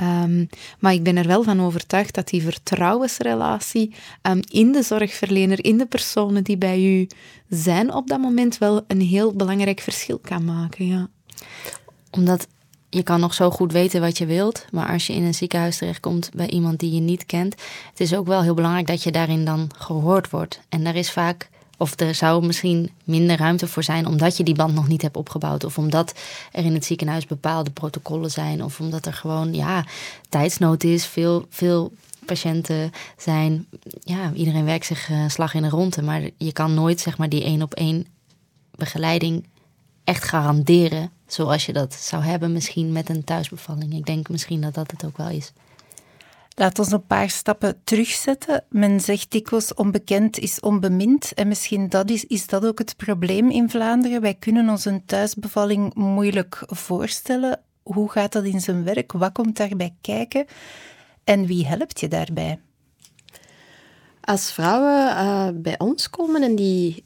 Um, 0.02 0.50
maar 0.80 0.94
ik 0.94 1.04
ben 1.04 1.18
er 1.18 1.28
wel 1.28 1.44
van 1.44 1.62
overtuigd 1.62 2.16
dat 2.16 2.28
die 2.28 2.42
vertrouwensrelatie 2.42 3.94
um, 4.22 4.40
in 4.50 4.72
de 4.72 4.82
zorgverlener, 4.82 5.64
in 5.64 5.78
de 5.78 5.86
personen 5.86 6.44
die 6.44 6.58
bij 6.58 6.84
u 6.84 7.08
zijn 7.50 7.94
op 7.94 8.08
dat 8.08 8.20
moment, 8.20 8.58
wel 8.58 8.84
een 8.88 9.02
heel 9.02 9.34
belangrijk 9.34 9.80
verschil 9.80 10.20
kan 10.20 10.46
maken. 10.46 10.88
Ja. 10.88 11.08
Omdat 12.12 12.48
je 12.90 13.04
kan 13.04 13.20
nog 13.20 13.34
zo 13.34 13.50
goed 13.50 13.72
weten 13.72 14.02
wat 14.02 14.18
je 14.18 14.26
wilt, 14.26 14.66
maar 14.72 14.92
als 14.92 15.08
je 15.08 15.14
in 15.14 15.24
een 15.24 15.34
ziekenhuis 15.34 15.78
terechtkomt 15.78 16.30
bij 16.34 16.50
iemand 16.50 16.80
die 16.80 16.94
je 16.94 17.02
niet 17.02 17.26
kent, 17.26 17.56
het 17.90 18.00
is 18.00 18.16
ook 18.16 18.28
wel 18.28 18.42
heel 18.42 18.54
belangrijk 18.54 18.88
dat 18.88 19.04
je 19.04 19.12
daarin 19.12 19.46
dan 19.46 19.70
gehoord 19.78 20.30
wordt. 20.30 20.62
En 20.70 20.84
daar 20.84 20.96
is 20.96 21.12
vaak 21.12 21.50
of 21.80 22.00
er 22.00 22.16
zou 22.16 22.46
misschien 22.46 22.92
minder 23.04 23.38
ruimte 23.38 23.68
voor 23.68 23.84
zijn 23.84 24.06
omdat 24.06 24.38
je 24.38 24.44
die 24.44 24.56
band 24.56 24.74
nog 24.74 24.88
niet 24.88 25.02
hebt 25.02 25.18
opgebouwd. 25.18 25.64
Of 25.64 25.78
omdat 25.78 26.14
er 26.52 26.66
in 26.66 26.74
het 26.74 26.86
ziekenhuis 26.86 27.26
bepaalde 27.26 27.70
protocollen 27.70 28.32
zijn. 28.32 28.64
Of 28.64 28.80
omdat 28.80 29.06
er 29.06 29.14
gewoon 29.14 29.54
ja, 29.54 29.86
tijdsnood 30.30 30.84
is. 30.84 31.06
Veel, 31.06 31.46
veel 31.50 31.92
patiënten 32.26 32.92
zijn. 33.18 33.68
Ja, 34.04 34.32
iedereen 34.34 34.66
werkt 34.66 34.86
zich 34.86 35.10
uh, 35.10 35.30
slag 35.30 35.54
in 35.54 35.62
de 35.62 35.70
ronde. 35.70 36.02
Maar 36.02 36.22
je 36.38 36.52
kan 36.52 36.74
nooit 36.74 37.00
zeg 37.00 37.18
maar 37.18 37.30
die 37.30 37.44
één 37.44 37.62
op 37.62 37.74
één 37.74 38.06
begeleiding 38.72 39.46
echt 40.04 40.24
garanderen. 40.24 41.12
Zoals 41.28 41.66
je 41.66 41.74
dat 41.74 41.94
zou 41.94 42.24
hebben 42.24 42.52
misschien 42.52 42.92
met 42.92 43.10
een 43.10 43.24
thuisbevalling. 43.24 43.94
Ik 43.94 44.06
denk 44.06 44.30
misschien 44.30 44.62
dat 44.62 44.74
dat 44.74 44.92
het 44.92 45.06
ook 45.06 45.18
wel 45.18 45.30
is. 45.30 45.52
Laat 46.60 46.80
ons 46.80 46.92
een 46.92 47.06
paar 47.06 47.30
stappen 47.30 47.82
terugzetten. 47.84 48.64
Men 48.70 49.00
zegt 49.00 49.32
dikwijls 49.32 49.74
onbekend 49.74 50.40
is 50.40 50.60
onbemind. 50.60 51.34
En 51.34 51.48
misschien 51.48 51.90
dat 51.90 52.10
is, 52.10 52.26
is 52.26 52.48
dat 52.48 52.66
ook 52.66 52.78
het 52.80 52.98
probleem 52.98 53.50
in 53.50 53.70
Vlaanderen. 53.70 54.22
Wij 54.22 54.34
kunnen 54.34 54.70
ons 54.70 54.86
een 54.86 55.06
thuisbevalling 55.06 55.94
moeilijk 55.94 56.64
voorstellen. 56.66 57.62
Hoe 57.84 58.10
gaat 58.10 58.32
dat 58.32 58.44
in 58.44 58.62
zijn 58.62 58.84
werk? 58.84 59.12
Wat 59.12 59.32
komt 59.32 59.58
daarbij 59.58 59.96
kijken? 60.02 60.46
En 61.24 61.46
wie 61.46 61.68
helpt 61.68 62.00
je 62.00 62.08
daarbij? 62.08 62.60
Als 64.22 64.52
vrouwen 64.52 65.08
uh, 65.08 65.48
bij 65.54 65.80
ons 65.80 66.10
komen 66.10 66.44
en 66.44 66.56
die 66.56 67.04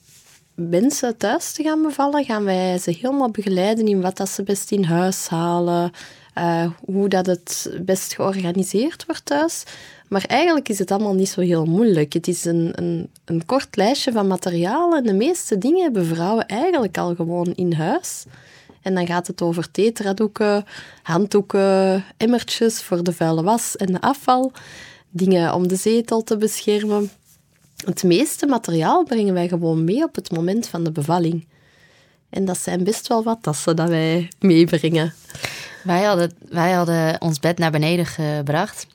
mensen 0.55 1.17
thuis 1.17 1.51
te 1.51 1.63
gaan 1.63 1.81
bevallen, 1.81 2.25
gaan 2.25 2.43
wij 2.43 2.77
ze 2.77 2.91
helemaal 2.91 3.31
begeleiden 3.31 3.87
in 3.87 4.01
wat 4.01 4.17
dat 4.17 4.29
ze 4.29 4.43
best 4.43 4.71
in 4.71 4.83
huis 4.83 5.27
halen, 5.27 5.91
uh, 6.37 6.69
hoe 6.85 7.07
dat 7.07 7.25
het 7.25 7.77
best 7.81 8.13
georganiseerd 8.13 9.05
wordt 9.05 9.25
thuis. 9.25 9.63
Maar 10.07 10.25
eigenlijk 10.25 10.69
is 10.69 10.79
het 10.79 10.91
allemaal 10.91 11.13
niet 11.13 11.29
zo 11.29 11.41
heel 11.41 11.65
moeilijk. 11.65 12.13
Het 12.13 12.27
is 12.27 12.45
een, 12.45 12.71
een, 12.75 13.09
een 13.25 13.45
kort 13.45 13.75
lijstje 13.75 14.11
van 14.11 14.27
materialen 14.27 14.97
en 14.97 15.03
de 15.03 15.13
meeste 15.13 15.57
dingen 15.57 15.83
hebben 15.83 16.05
vrouwen 16.05 16.47
eigenlijk 16.47 16.97
al 16.97 17.15
gewoon 17.15 17.53
in 17.55 17.73
huis. 17.73 18.25
En 18.81 18.95
dan 18.95 19.07
gaat 19.07 19.27
het 19.27 19.41
over 19.41 19.71
tetradoeken, 19.71 20.65
handdoeken, 21.03 22.03
emmertjes 22.17 22.81
voor 22.81 23.03
de 23.03 23.13
vuile 23.13 23.43
was 23.43 23.75
en 23.75 23.91
de 23.91 24.01
afval, 24.01 24.51
dingen 25.09 25.53
om 25.53 25.67
de 25.67 25.75
zetel 25.75 26.23
te 26.23 26.37
beschermen. 26.37 27.11
Het 27.85 28.03
meeste 28.03 28.45
materiaal 28.45 29.03
brengen 29.03 29.33
wij 29.33 29.47
gewoon 29.47 29.83
mee 29.83 30.03
op 30.03 30.15
het 30.15 30.31
moment 30.31 30.67
van 30.67 30.83
de 30.83 30.91
bevalling. 30.91 31.45
En 32.29 32.45
dat 32.45 32.57
zijn 32.57 32.83
best 32.83 33.07
wel 33.07 33.23
wat 33.23 33.37
tassen 33.41 33.75
dat 33.75 33.89
wij 33.89 34.31
meebrengen. 34.39 35.13
Wij 35.83 36.03
hadden, 36.03 36.33
wij 36.49 36.71
hadden 36.71 37.21
ons 37.21 37.39
bed 37.39 37.57
naar 37.57 37.71
beneden 37.71 38.05
gebracht 38.05 38.87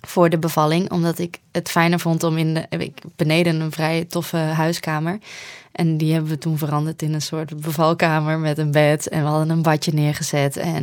voor 0.00 0.30
de 0.30 0.38
bevalling. 0.38 0.90
Omdat 0.90 1.18
ik 1.18 1.38
het 1.52 1.70
fijner 1.70 2.00
vond 2.00 2.22
om 2.22 2.38
in 2.38 2.54
de, 2.54 2.66
ik, 2.68 3.00
beneden 3.16 3.60
een 3.60 3.72
vrij 3.72 4.04
toffe 4.04 4.36
huiskamer. 4.36 5.18
En 5.72 5.96
die 5.96 6.12
hebben 6.12 6.30
we 6.30 6.38
toen 6.38 6.58
veranderd 6.58 7.02
in 7.02 7.14
een 7.14 7.22
soort 7.22 7.60
bevalkamer 7.60 8.38
met 8.38 8.58
een 8.58 8.70
bed. 8.70 9.08
En 9.08 9.22
we 9.22 9.28
hadden 9.28 9.50
een 9.50 9.62
badje 9.62 9.92
neergezet. 9.92 10.56
En, 10.56 10.74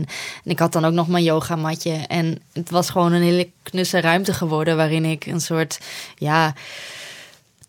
en 0.43 0.51
ik 0.51 0.59
had 0.59 0.71
dan 0.71 0.85
ook 0.85 0.93
nog 0.93 1.07
mijn 1.07 1.23
yogamatje. 1.23 1.91
En 1.91 2.41
het 2.53 2.69
was 2.69 2.89
gewoon 2.89 3.11
een 3.13 3.21
hele 3.21 3.49
knusse 3.63 4.01
ruimte 4.01 4.33
geworden 4.33 4.75
waarin 4.77 5.05
ik 5.05 5.25
een 5.25 5.41
soort 5.41 5.79
ja, 6.15 6.53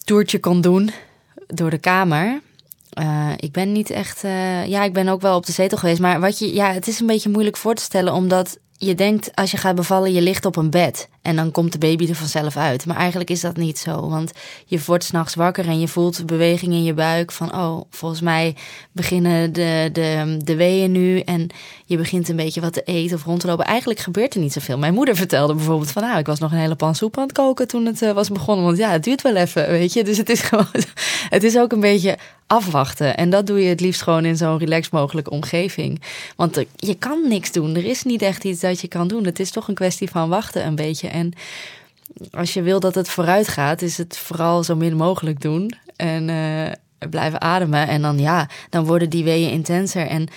toertje 0.05 0.41
kon 0.41 0.61
doen 0.61 0.91
door 1.47 1.71
de 1.71 1.79
kamer. 1.79 2.41
Uh, 3.01 3.33
ik 3.37 3.53
ben 3.53 3.73
niet 3.73 3.91
echt. 3.91 4.25
Uh, 4.25 4.67
ja, 4.67 4.85
ik 4.85 4.93
ben 4.93 5.09
ook 5.09 5.21
wel 5.21 5.37
op 5.37 5.47
de 5.47 5.53
zetel 5.53 5.79
geweest. 5.79 6.01
Maar 6.01 6.21
wat 6.21 6.39
je. 6.39 6.55
Ja, 6.55 6.73
het 6.73 6.89
is 6.89 7.01
een 7.01 7.07
beetje 7.07 7.31
moeilijk 7.31 7.57
voor 7.57 7.75
te 7.75 7.83
stellen. 7.83 8.13
Omdat 8.13 8.59
je 8.79 8.95
denkt 8.95 9.31
als 9.35 9.51
je 9.51 9.57
gaat 9.57 9.75
bevallen, 9.75 10.13
je 10.13 10.23
ligt 10.23 10.45
op 10.45 10.57
een 10.57 10.71
bed 10.71 11.09
en 11.23 11.37
dan 11.37 11.51
komt 11.51 11.73
de 11.73 11.79
baby 11.79 12.09
er 12.09 12.15
vanzelf 12.15 12.57
uit. 12.57 12.87
Maar 12.87 12.97
eigenlijk 12.97 13.31
is 13.31 13.41
dat 13.41 13.57
niet 13.57 13.79
zo, 13.79 14.09
want 14.09 14.33
je 14.67 14.81
wordt 14.87 15.05
s'nachts 15.05 15.35
wakker 15.35 15.69
en 15.69 15.81
je 15.81 15.89
voelt 15.89 16.27
beweging 16.27 16.73
in 16.73 16.85
je 16.85 16.95
buik 16.95 17.33
van, 17.33 17.55
oh, 17.55 17.81
volgens 17.91 18.21
mij 18.21 18.57
beginnen 18.93 19.53
de, 19.53 19.89
de, 19.93 20.37
de 20.45 20.57
weeën 20.57 20.93
nu 20.93 21.21
en 21.21 21.47
je 21.85 21.97
begint 21.97 22.29
een 22.29 22.37
beetje 22.37 22.61
wat 22.61 22.73
te 22.73 22.83
eten 22.83 23.17
of 23.17 23.25
rond 23.25 23.41
te 23.41 23.47
lopen. 23.47 23.65
Eigenlijk 23.65 24.01
gebeurt 24.01 24.35
er 24.35 24.41
niet 24.41 24.53
zoveel. 24.53 24.79
Mijn 24.79 24.95
moeder 24.95 25.17
vertelde 25.17 25.55
bijvoorbeeld 25.55 25.91
van, 25.91 26.03
nou, 26.03 26.19
ik 26.19 26.27
was 26.27 26.39
nog 26.39 26.53
een 26.53 26.59
hele 26.59 26.75
pan 26.75 26.95
soep 26.95 27.17
aan 27.17 27.23
het 27.23 27.33
koken 27.33 27.69
toen 27.69 27.87
het 27.87 28.03
uh, 28.03 28.13
was 28.13 28.29
begonnen, 28.29 28.65
want 28.65 28.79
ja, 28.79 28.91
het 28.91 29.05
duurt 29.05 29.23
wel 29.23 29.37
even, 29.37 29.69
weet 29.69 29.93
je. 29.93 30.05
Dus 30.05 30.17
het 30.17 30.31
is 30.31 30.41
gewoon, 30.49 30.67
het 31.29 31.45
is 31.45 31.59
ook 31.59 31.73
een 31.73 31.81
beetje 31.81 32.19
afwachten. 32.49 33.17
En 33.17 33.31
dat 33.31 33.47
doe 33.47 33.63
je 33.63 33.69
het 33.69 33.81
liefst 33.81 34.03
gewoon 34.03 34.25
in 34.25 34.37
zo'n 34.37 34.59
relax 34.59 34.91
mogelijke 34.91 35.31
omgeving. 35.31 36.03
Want 36.37 36.65
je 36.77 36.95
kan 36.95 37.29
niks 37.29 37.53
doen. 37.53 37.77
Er 37.77 37.85
is 37.85 38.03
niet 38.03 38.23
echt 38.23 38.45
iets 38.45 38.61
dat 38.69 38.81
je 38.81 38.89
kan 38.89 39.09
doen. 39.09 39.25
Het 39.25 39.41
is 39.41 39.51
toch 39.51 39.69
een 39.69 39.75
kwestie 39.75 40.11
van 40.11 40.29
wachten 40.29 40.67
een 40.67 40.75
beetje. 40.75 41.09
En 41.09 41.33
als 42.31 42.53
je 42.53 42.63
wil 42.63 42.81
dat 42.81 42.95
het 42.95 43.09
vooruit 43.09 43.49
gaat, 43.49 43.83
is 43.83 43.99
het 43.99 44.17
vooral 44.17 44.65
zo 44.65 44.77
min 44.77 44.97
mogelijk 44.97 45.41
doen. 45.41 45.73
En 45.97 46.29
uh, 46.29 47.09
blijven 47.11 47.41
ademen. 47.41 47.89
En 47.89 48.03
dan 48.03 48.19
ja, 48.19 48.49
dan 48.71 48.85
worden 48.85 49.11
die 49.11 49.25
weeën 49.25 49.51
intenser. 49.51 50.07
En 50.07 50.29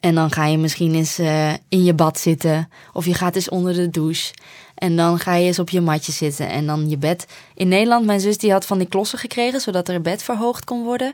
en 0.00 0.14
dan 0.14 0.30
ga 0.30 0.46
je 0.46 0.58
misschien 0.58 0.94
eens 0.94 1.18
uh, 1.18 1.52
in 1.68 1.84
je 1.84 1.94
bad 1.94 2.18
zitten. 2.18 2.68
Of 2.92 3.04
je 3.04 3.14
gaat 3.14 3.34
eens 3.34 3.48
onder 3.48 3.74
de 3.74 3.90
douche. 3.90 4.34
En 4.74 4.96
dan 4.96 5.18
ga 5.18 5.34
je 5.34 5.46
eens 5.46 5.58
op 5.58 5.70
je 5.70 5.80
matje 5.80 6.12
zitten. 6.12 6.48
En 6.48 6.66
dan 6.66 6.88
je 6.88 6.98
bed. 6.98 7.26
In 7.54 7.68
Nederland, 7.68 8.06
mijn 8.06 8.20
zus 8.20 8.38
die 8.38 8.52
had 8.52 8.66
van 8.66 8.78
die 8.78 8.88
klossen 8.88 9.18
gekregen. 9.18 9.60
Zodat 9.60 9.88
er 9.88 10.00
bed 10.00 10.22
verhoogd 10.22 10.64
kon 10.64 10.84
worden. 10.84 11.12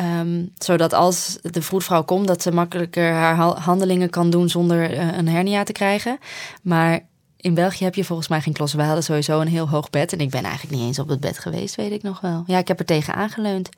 Um, 0.00 0.50
zodat 0.58 0.92
als 0.92 1.38
de 1.42 1.62
vroedvrouw 1.62 2.04
komt, 2.04 2.26
dat 2.26 2.42
ze 2.42 2.52
makkelijker 2.52 3.12
haar 3.12 3.36
handelingen 3.36 4.10
kan 4.10 4.30
doen 4.30 4.48
zonder 4.48 4.92
uh, 4.92 5.16
een 5.16 5.28
hernia 5.28 5.62
te 5.62 5.72
krijgen. 5.72 6.18
Maar 6.62 7.00
in 7.36 7.54
België 7.54 7.84
heb 7.84 7.94
je 7.94 8.04
volgens 8.04 8.28
mij 8.28 8.40
geen 8.40 8.52
klossen. 8.52 8.78
We 8.78 8.84
hadden 8.84 9.04
sowieso 9.04 9.40
een 9.40 9.48
heel 9.48 9.68
hoog 9.68 9.90
bed. 9.90 10.12
En 10.12 10.18
ik 10.18 10.30
ben 10.30 10.44
eigenlijk 10.44 10.76
niet 10.76 10.86
eens 10.86 10.98
op 10.98 11.08
het 11.08 11.20
bed 11.20 11.38
geweest, 11.38 11.74
weet 11.74 11.92
ik 11.92 12.02
nog 12.02 12.20
wel. 12.20 12.44
Ja, 12.46 12.58
ik 12.58 12.68
heb 12.68 12.78
er 12.78 12.84
tegen 12.84 13.14
aangeleund. 13.14 13.68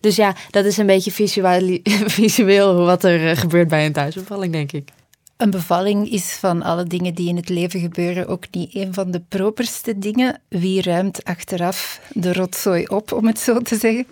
Dus 0.00 0.16
ja, 0.16 0.34
dat 0.50 0.64
is 0.64 0.76
een 0.76 0.86
beetje 0.86 1.12
visueel 2.20 2.74
wat 2.74 3.04
er 3.04 3.30
eh, 3.30 3.36
gebeurt 3.36 3.68
bij 3.68 3.86
een 3.86 3.92
thuisbevalling, 3.92 4.52
denk 4.52 4.72
ik. 4.72 4.88
Een 5.36 5.50
bevalling 5.50 6.10
is 6.10 6.32
van 6.32 6.62
alle 6.62 6.84
dingen 6.84 7.14
die 7.14 7.28
in 7.28 7.36
het 7.36 7.48
leven 7.48 7.80
gebeuren 7.80 8.26
ook 8.26 8.44
niet 8.50 8.74
een 8.74 8.94
van 8.94 9.10
de 9.10 9.20
properste 9.28 9.98
dingen. 9.98 10.40
Wie 10.48 10.82
ruimt 10.82 11.24
achteraf 11.24 12.00
de 12.12 12.32
rotzooi 12.32 12.86
op, 12.86 13.12
om 13.12 13.26
het 13.26 13.38
zo 13.38 13.58
te 13.58 13.76
zeggen? 13.76 14.06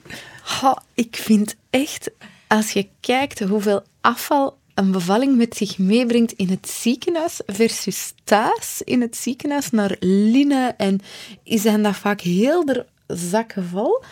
Ik 0.94 1.16
vind 1.16 1.56
echt, 1.70 2.10
als 2.46 2.70
je 2.70 2.88
kijkt 3.00 3.40
hoeveel 3.40 3.82
afval 4.00 4.58
een 4.74 4.90
bevalling 4.90 5.36
met 5.36 5.56
zich 5.56 5.78
meebrengt 5.78 6.32
in 6.32 6.48
het 6.48 6.68
ziekenhuis 6.68 7.40
versus 7.46 8.12
thuis 8.24 8.82
in 8.84 9.00
het 9.00 9.16
ziekenhuis 9.16 9.70
naar 9.70 9.96
linnen 10.00 10.78
en 10.78 11.00
zijn 11.44 11.82
dat 11.82 11.96
vaak 11.96 12.20
heel 12.20 12.66
er 12.66 12.86
zakken 13.06 13.64
vol. 13.64 14.02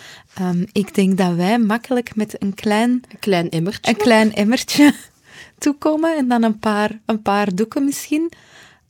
Um, 0.40 0.66
ik 0.72 0.94
denk 0.94 1.18
dat 1.18 1.34
wij 1.34 1.58
makkelijk 1.58 2.16
met 2.16 2.42
een 2.42 2.54
klein, 2.54 2.90
een 2.90 3.18
klein 3.18 3.50
emmertje, 3.50 3.90
een 3.90 3.96
klein 3.96 4.34
emmertje 4.34 4.94
toekomen 5.58 6.16
en 6.16 6.28
dan 6.28 6.42
een 6.42 6.58
paar, 6.58 7.00
een 7.06 7.22
paar 7.22 7.54
doeken 7.54 7.84
misschien. 7.84 8.32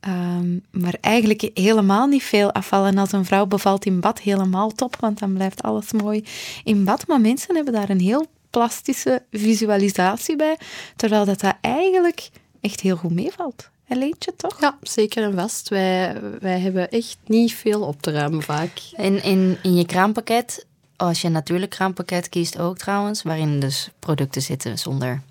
Um, 0.08 0.64
maar 0.70 0.94
eigenlijk 1.00 1.50
helemaal 1.54 2.06
niet 2.06 2.22
veel 2.22 2.52
afvallen. 2.52 2.98
Als 2.98 3.12
een 3.12 3.24
vrouw 3.24 3.46
bevalt 3.46 3.84
in 3.84 4.00
bad, 4.00 4.20
helemaal 4.20 4.70
top, 4.70 4.96
want 5.00 5.18
dan 5.18 5.32
blijft 5.32 5.62
alles 5.62 5.92
mooi 5.92 6.24
in 6.64 6.84
bad. 6.84 7.06
Maar 7.06 7.20
mensen 7.20 7.54
hebben 7.54 7.72
daar 7.72 7.90
een 7.90 8.00
heel 8.00 8.26
plastische 8.50 9.22
visualisatie 9.30 10.36
bij, 10.36 10.58
terwijl 10.96 11.24
dat, 11.24 11.40
dat 11.40 11.54
eigenlijk 11.60 12.30
echt 12.60 12.80
heel 12.80 12.96
goed 12.96 13.12
meevalt. 13.12 13.70
Leentje, 13.88 14.32
toch? 14.36 14.60
Ja, 14.60 14.78
zeker 14.82 15.22
en 15.22 15.34
vast. 15.34 15.68
Wij, 15.68 16.20
wij 16.40 16.60
hebben 16.60 16.90
echt 16.90 17.18
niet 17.26 17.54
veel 17.54 17.82
op 17.82 18.02
te 18.02 18.10
ruimen 18.10 18.42
vaak. 18.42 18.70
In, 18.96 19.22
in, 19.22 19.58
in 19.62 19.74
je 19.74 19.86
kraampakket, 19.86 20.66
als 20.96 21.20
je 21.20 21.26
een 21.26 21.32
natuurlijk 21.32 21.70
kraampakket 21.70 22.28
kiest 22.28 22.58
ook 22.58 22.78
trouwens, 22.78 23.22
waarin 23.22 23.60
dus 23.60 23.90
producten 23.98 24.42
zitten 24.42 24.78
zonder 24.78 25.22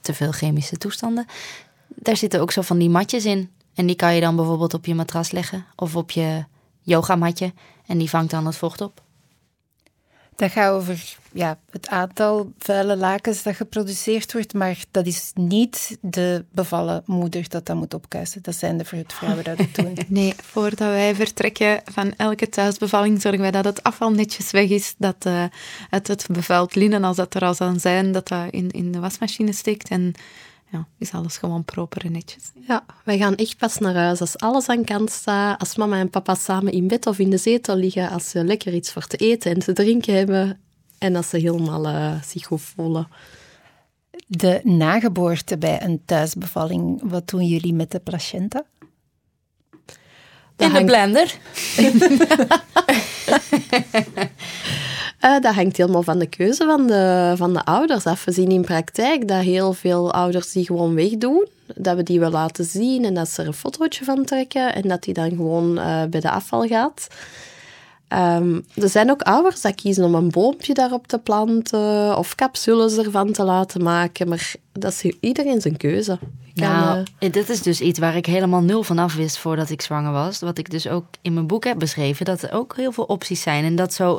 te 0.00 0.14
veel 0.14 0.32
chemische 0.32 0.76
toestanden, 0.76 1.26
daar 1.86 2.16
zitten 2.16 2.40
ook 2.40 2.52
zo 2.52 2.62
van 2.62 2.78
die 2.78 2.90
matjes 2.90 3.24
in. 3.24 3.50
En 3.80 3.86
die 3.86 3.96
kan 3.96 4.14
je 4.14 4.20
dan 4.20 4.36
bijvoorbeeld 4.36 4.74
op 4.74 4.86
je 4.86 4.94
matras 4.94 5.30
leggen 5.30 5.66
of 5.76 5.96
op 5.96 6.10
je 6.10 6.44
yogamatje 6.80 7.52
en 7.86 7.98
die 7.98 8.10
vangt 8.10 8.30
dan 8.30 8.46
het 8.46 8.56
vocht 8.56 8.80
op. 8.80 9.02
Dat 10.36 10.50
gaat 10.50 10.72
over 10.72 11.16
ja, 11.32 11.58
het 11.70 11.88
aantal 11.88 12.52
vuile 12.58 12.96
lakens 12.96 13.42
dat 13.42 13.54
geproduceerd 13.54 14.32
wordt, 14.32 14.54
maar 14.54 14.84
dat 14.90 15.06
is 15.06 15.30
niet 15.34 15.98
de 16.00 16.44
bevallen 16.52 17.02
moeder 17.06 17.48
dat 17.48 17.66
dat 17.66 17.76
moet 17.76 17.94
opkuisen. 17.94 18.42
Dat 18.42 18.54
zijn 18.54 18.78
de 18.78 19.04
vrouwen 19.06 19.44
dat 19.44 19.58
het 19.58 19.74
doen. 19.74 19.96
Nee, 20.08 20.34
voordat 20.42 20.88
wij 20.88 21.14
vertrekken 21.14 21.80
van 21.84 22.12
elke 22.16 22.48
thuisbevalling 22.48 23.20
zorgen 23.20 23.40
wij 23.40 23.50
dat 23.50 23.64
het 23.64 23.82
afval 23.82 24.10
netjes 24.10 24.50
weg 24.50 24.68
is, 24.68 24.94
dat 24.98 25.26
uh, 25.26 25.44
het, 25.90 26.06
het 26.06 26.26
bevuild 26.30 26.74
linnen, 26.74 27.04
als 27.04 27.16
dat 27.16 27.34
er 27.34 27.44
al 27.44 27.54
zou 27.54 27.78
zijn, 27.78 28.12
dat 28.12 28.28
dat 28.28 28.50
in, 28.50 28.70
in 28.70 28.92
de 28.92 29.00
wasmachine 29.00 29.52
steekt 29.52 29.88
en 29.88 30.14
ja, 30.70 30.86
is 30.98 31.12
alles 31.12 31.36
gewoon 31.36 31.64
proper 31.64 32.04
en 32.04 32.12
netjes. 32.12 32.50
Ja, 32.66 32.84
wij 33.04 33.18
gaan 33.18 33.34
echt 33.34 33.56
pas 33.56 33.78
naar 33.78 33.94
huis 33.94 34.20
als 34.20 34.38
alles 34.38 34.68
aan 34.68 34.84
kant 34.84 35.10
staat, 35.10 35.60
als 35.60 35.76
mama 35.76 35.98
en 35.98 36.10
papa 36.10 36.34
samen 36.34 36.72
in 36.72 36.88
bed 36.88 37.06
of 37.06 37.18
in 37.18 37.30
de 37.30 37.36
zetel 37.36 37.76
liggen, 37.76 38.10
als 38.10 38.30
ze 38.30 38.44
lekker 38.44 38.74
iets 38.74 38.92
voor 38.92 39.06
te 39.06 39.16
eten 39.16 39.50
en 39.52 39.58
te 39.58 39.72
drinken 39.72 40.14
hebben 40.14 40.60
en 40.98 41.16
als 41.16 41.28
ze 41.28 41.36
helemaal 41.36 41.86
uh, 41.86 42.22
zich 42.22 42.46
goed 42.46 42.60
voelen. 42.60 43.08
De 44.26 44.60
nageboorte 44.62 45.58
bij 45.58 45.82
een 45.82 46.02
thuisbevalling, 46.04 47.00
wat 47.04 47.28
doen 47.28 47.46
jullie 47.46 47.74
met 47.74 47.90
de 47.90 48.00
placenta? 48.00 48.64
In 50.56 50.72
de 50.72 50.84
blender. 50.84 51.38
Uh, 55.24 55.40
dat 55.40 55.54
hangt 55.54 55.76
helemaal 55.76 56.02
van 56.02 56.18
de 56.18 56.26
keuze 56.26 56.64
van 56.64 56.86
de, 56.86 57.32
van 57.36 57.52
de 57.52 57.64
ouders 57.64 58.06
af. 58.06 58.24
We 58.24 58.32
zien 58.32 58.50
in 58.50 58.64
praktijk 58.64 59.28
dat 59.28 59.42
heel 59.42 59.72
veel 59.72 60.12
ouders 60.12 60.52
die 60.52 60.64
gewoon 60.64 60.94
wegdoen. 60.94 61.46
Dat 61.74 61.96
we 61.96 62.02
die 62.02 62.20
wel 62.20 62.30
laten 62.30 62.64
zien 62.64 63.04
en 63.04 63.14
dat 63.14 63.28
ze 63.28 63.40
er 63.40 63.46
een 63.46 63.54
fotootje 63.54 64.04
van 64.04 64.24
trekken 64.24 64.74
en 64.74 64.88
dat 64.88 65.02
die 65.02 65.14
dan 65.14 65.30
gewoon 65.30 65.78
uh, 65.78 66.04
bij 66.04 66.20
de 66.20 66.30
afval 66.30 66.66
gaat. 66.66 67.06
Um, 68.12 68.64
er 68.74 68.88
zijn 68.88 69.10
ook 69.10 69.22
ouders 69.22 69.60
die 69.60 69.74
kiezen 69.74 70.04
om 70.04 70.14
een 70.14 70.30
boompje 70.30 70.74
daarop 70.74 71.06
te 71.06 71.18
planten 71.18 72.16
of 72.18 72.34
capsules 72.34 72.96
ervan 72.96 73.32
te 73.32 73.42
laten 73.42 73.82
maken, 73.82 74.28
maar 74.28 74.54
dat 74.72 74.92
is 74.92 75.12
iedereen 75.20 75.60
zijn 75.60 75.76
keuze. 75.76 76.18
nou, 76.54 77.04
uh, 77.20 77.32
dit 77.32 77.48
is 77.48 77.62
dus 77.62 77.80
iets 77.80 77.98
waar 77.98 78.16
ik 78.16 78.26
helemaal 78.26 78.60
nul 78.60 78.82
van 78.82 78.98
af 78.98 79.14
wist 79.14 79.38
voordat 79.38 79.70
ik 79.70 79.82
zwanger 79.82 80.12
was. 80.12 80.40
Wat 80.40 80.58
ik 80.58 80.70
dus 80.70 80.88
ook 80.88 81.04
in 81.22 81.34
mijn 81.34 81.46
boek 81.46 81.64
heb 81.64 81.78
beschreven, 81.78 82.24
dat 82.24 82.42
er 82.42 82.52
ook 82.52 82.76
heel 82.76 82.92
veel 82.92 83.04
opties 83.04 83.42
zijn 83.42 83.64
en 83.64 83.76
dat 83.76 83.92
zo 83.92 84.16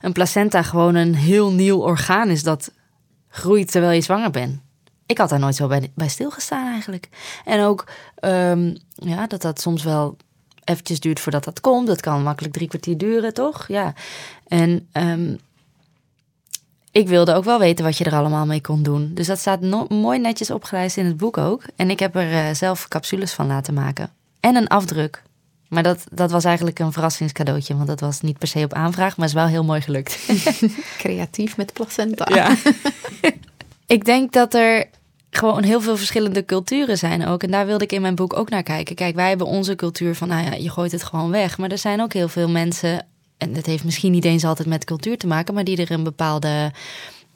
een 0.00 0.12
placenta 0.12 0.62
gewoon 0.62 0.94
een 0.94 1.14
heel 1.14 1.52
nieuw 1.52 1.78
orgaan 1.78 2.28
is 2.28 2.42
dat 2.42 2.72
groeit 3.28 3.70
terwijl 3.70 3.92
je 3.92 4.00
zwanger 4.00 4.30
bent. 4.30 4.60
Ik 5.06 5.18
had 5.18 5.28
daar 5.28 5.38
nooit 5.38 5.54
zo 5.54 5.66
bij, 5.66 5.90
bij 5.94 6.08
stilgestaan 6.08 6.72
eigenlijk. 6.72 7.08
En 7.44 7.60
ook 7.60 7.84
um, 8.20 8.76
ja, 8.94 9.26
dat 9.26 9.42
dat 9.42 9.60
soms 9.60 9.82
wel 9.82 10.16
eventjes 10.64 11.00
duurt 11.00 11.20
voordat 11.20 11.44
dat 11.44 11.60
komt. 11.60 11.86
Dat 11.86 12.00
kan 12.00 12.22
makkelijk 12.22 12.54
drie 12.54 12.68
kwartier 12.68 12.98
duren, 12.98 13.34
toch? 13.34 13.68
Ja. 13.68 13.94
En 14.46 14.88
um, 14.92 15.38
ik 16.90 17.08
wilde 17.08 17.34
ook 17.34 17.44
wel 17.44 17.58
weten 17.58 17.84
wat 17.84 17.98
je 17.98 18.04
er 18.04 18.14
allemaal 18.14 18.46
mee 18.46 18.60
kon 18.60 18.82
doen. 18.82 19.10
Dus 19.14 19.26
dat 19.26 19.38
staat 19.38 19.88
mooi 19.88 20.18
netjes 20.18 20.50
opgelijst 20.50 20.96
in 20.96 21.06
het 21.06 21.16
boek 21.16 21.38
ook. 21.38 21.62
En 21.76 21.90
ik 21.90 21.98
heb 21.98 22.16
er 22.16 22.32
uh, 22.32 22.54
zelf 22.54 22.88
capsules 22.88 23.32
van 23.32 23.46
laten 23.46 23.74
maken. 23.74 24.10
En 24.40 24.56
een 24.56 24.68
afdruk. 24.68 25.22
Maar 25.68 25.82
dat, 25.82 26.04
dat 26.12 26.30
was 26.30 26.44
eigenlijk 26.44 26.78
een 26.78 26.92
verrassingscadeautje, 26.92 27.74
want 27.74 27.86
dat 27.86 28.00
was 28.00 28.20
niet 28.20 28.38
per 28.38 28.48
se 28.48 28.64
op 28.64 28.72
aanvraag, 28.72 29.16
maar 29.16 29.26
is 29.26 29.32
wel 29.32 29.46
heel 29.46 29.64
mooi 29.64 29.80
gelukt. 29.80 30.18
Creatief 30.98 31.56
met 31.56 31.72
placenta. 31.72 32.26
Ja. 32.34 32.56
ik 33.96 34.04
denk 34.04 34.32
dat 34.32 34.54
er 34.54 34.86
gewoon 35.30 35.62
heel 35.62 35.80
veel 35.80 35.96
verschillende 35.96 36.44
culturen 36.44 36.98
zijn 36.98 37.26
ook. 37.26 37.42
En 37.42 37.50
daar 37.50 37.66
wilde 37.66 37.84
ik 37.84 37.92
in 37.92 38.02
mijn 38.02 38.14
boek 38.14 38.36
ook 38.36 38.50
naar 38.50 38.62
kijken. 38.62 38.94
Kijk, 38.94 39.14
wij 39.14 39.28
hebben 39.28 39.46
onze 39.46 39.74
cultuur 39.74 40.14
van, 40.14 40.28
nou 40.28 40.44
ja, 40.44 40.52
je 40.52 40.70
gooit 40.70 40.92
het 40.92 41.02
gewoon 41.02 41.30
weg. 41.30 41.58
Maar 41.58 41.70
er 41.70 41.78
zijn 41.78 42.00
ook 42.00 42.12
heel 42.12 42.28
veel 42.28 42.48
mensen, 42.48 43.06
en 43.36 43.52
dat 43.52 43.66
heeft 43.66 43.84
misschien 43.84 44.12
niet 44.12 44.24
eens 44.24 44.44
altijd 44.44 44.68
met 44.68 44.84
cultuur 44.84 45.18
te 45.18 45.26
maken, 45.26 45.54
maar 45.54 45.64
die 45.64 45.76
er 45.76 45.90
een 45.90 46.04
bepaalde, 46.04 46.72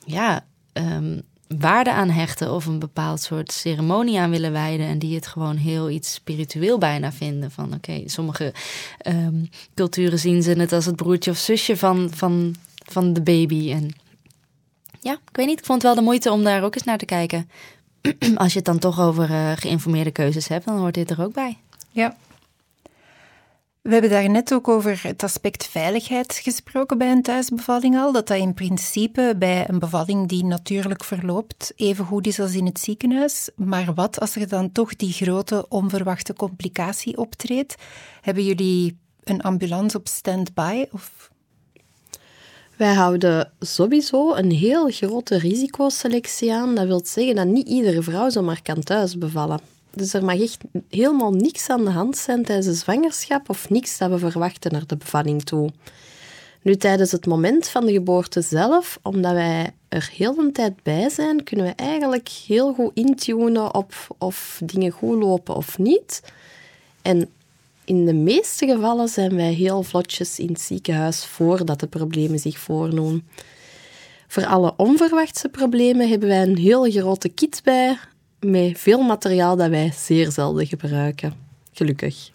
ja, 0.04 0.44
um, 0.72 1.22
waarde 1.58 1.92
aan 1.92 2.10
hechten 2.10 2.52
of 2.52 2.66
een 2.66 2.78
bepaald 2.78 3.20
soort 3.20 3.52
ceremonie 3.52 4.20
aan 4.20 4.30
willen 4.30 4.52
wijden 4.52 4.86
en 4.86 4.98
die 4.98 5.14
het 5.14 5.26
gewoon 5.26 5.56
heel 5.56 5.90
iets 5.90 6.12
spiritueel 6.12 6.78
bijna 6.78 7.12
vinden. 7.12 7.50
Van 7.50 7.74
oké, 7.74 8.02
sommige 8.06 8.54
ehm, 8.98 9.44
culturen 9.74 10.18
zien 10.18 10.42
ze 10.42 10.50
het 10.50 10.72
als 10.72 10.86
het 10.86 10.96
broertje 10.96 11.30
of 11.30 11.36
zusje 11.36 11.76
van, 11.76 12.10
van, 12.14 12.54
van 12.86 13.12
de 13.12 13.22
baby. 13.22 13.72
En 13.72 13.90
ja, 15.00 15.12
ik 15.12 15.36
weet 15.36 15.46
niet, 15.46 15.58
ik 15.58 15.64
vond 15.64 15.82
het 15.82 15.92
wel 15.92 16.02
de 16.02 16.08
moeite 16.10 16.30
om 16.30 16.44
daar 16.44 16.64
ook 16.64 16.74
eens 16.74 16.84
naar 16.84 16.98
te 16.98 17.04
kijken. 17.04 17.50
Als 18.34 18.52
je 18.52 18.58
het 18.58 18.66
dan 18.66 18.78
toch 18.78 19.00
over 19.00 19.30
uh, 19.30 19.52
geïnformeerde 19.54 20.10
keuzes 20.10 20.48
hebt, 20.48 20.64
dan 20.64 20.78
hoort 20.78 20.94
dit 20.94 21.10
er 21.10 21.22
ook 21.22 21.32
bij. 21.32 21.58
Ja, 21.90 22.16
we 23.82 23.92
hebben 23.92 24.10
daar 24.10 24.30
net 24.30 24.54
ook 24.54 24.68
over 24.68 25.00
het 25.02 25.22
aspect 25.22 25.66
veiligheid 25.66 26.40
gesproken 26.42 26.98
bij 26.98 27.10
een 27.10 27.22
thuisbevalling 27.22 27.96
al. 27.96 28.12
Dat 28.12 28.26
dat 28.26 28.38
in 28.38 28.54
principe 28.54 29.34
bij 29.38 29.68
een 29.68 29.78
bevalling 29.78 30.28
die 30.28 30.44
natuurlijk 30.44 31.04
verloopt 31.04 31.72
even 31.76 32.04
goed 32.04 32.26
is 32.26 32.40
als 32.40 32.54
in 32.54 32.66
het 32.66 32.80
ziekenhuis. 32.80 33.50
Maar 33.56 33.94
wat 33.94 34.20
als 34.20 34.36
er 34.36 34.48
dan 34.48 34.72
toch 34.72 34.96
die 34.96 35.12
grote 35.12 35.66
onverwachte 35.68 36.34
complicatie 36.34 37.16
optreedt? 37.16 37.74
Hebben 38.20 38.44
jullie 38.44 38.98
een 39.24 39.42
ambulance 39.42 39.98
op 39.98 40.08
stand-by? 40.08 40.86
Of... 40.90 41.30
Wij 42.76 42.94
houden 42.94 43.52
sowieso 43.60 44.34
een 44.34 44.50
heel 44.50 44.90
grote 44.90 45.38
risicoselectie 45.38 46.52
aan. 46.52 46.74
Dat 46.74 46.86
wil 46.86 47.00
zeggen 47.04 47.34
dat 47.34 47.46
niet 47.46 47.68
iedere 47.68 48.02
vrouw 48.02 48.30
zomaar 48.30 48.62
kan 48.62 48.82
thuis 48.82 49.18
bevallen. 49.18 49.60
Dus 49.94 50.14
er 50.14 50.24
mag 50.24 50.40
echt 50.40 50.64
helemaal 50.88 51.32
niks 51.32 51.68
aan 51.68 51.84
de 51.84 51.90
hand 51.90 52.16
zijn 52.16 52.44
tijdens 52.44 52.66
de 52.66 52.74
zwangerschap 52.74 53.48
of 53.48 53.70
niks 53.70 53.98
dat 53.98 54.10
we 54.10 54.18
verwachten 54.18 54.72
naar 54.72 54.86
de 54.86 54.96
bevalling 54.96 55.42
toe. 55.42 55.70
Nu, 56.62 56.76
tijdens 56.76 57.12
het 57.12 57.26
moment 57.26 57.68
van 57.68 57.86
de 57.86 57.92
geboorte 57.92 58.42
zelf, 58.42 58.98
omdat 59.02 59.32
wij 59.32 59.70
er 59.88 60.10
heel 60.12 60.34
de 60.34 60.52
tijd 60.52 60.82
bij 60.82 61.08
zijn, 61.08 61.44
kunnen 61.44 61.66
we 61.66 61.72
eigenlijk 61.72 62.28
heel 62.28 62.74
goed 62.74 62.90
intunen 62.94 63.74
op 63.74 63.94
of 64.18 64.60
dingen 64.64 64.90
goed 64.90 65.22
lopen 65.22 65.56
of 65.56 65.78
niet. 65.78 66.22
En 67.02 67.28
in 67.84 68.04
de 68.06 68.14
meeste 68.14 68.66
gevallen 68.66 69.08
zijn 69.08 69.36
wij 69.36 69.52
heel 69.52 69.82
vlotjes 69.82 70.38
in 70.38 70.48
het 70.48 70.60
ziekenhuis 70.60 71.26
voordat 71.26 71.80
de 71.80 71.86
problemen 71.86 72.38
zich 72.38 72.58
voordoen. 72.58 73.28
Voor 74.28 74.46
alle 74.46 74.74
onverwachte 74.76 75.48
problemen 75.48 76.08
hebben 76.08 76.28
wij 76.28 76.42
een 76.42 76.56
heel 76.56 76.90
grote 76.90 77.28
kit 77.28 77.60
bij, 77.64 77.98
met 78.44 78.78
veel 78.78 79.02
materiaal 79.02 79.56
dat 79.56 79.70
wij 79.70 79.92
zeer 79.96 80.30
zelden 80.30 80.66
gebruiken. 80.66 81.34
Gelukkig. 81.72 82.30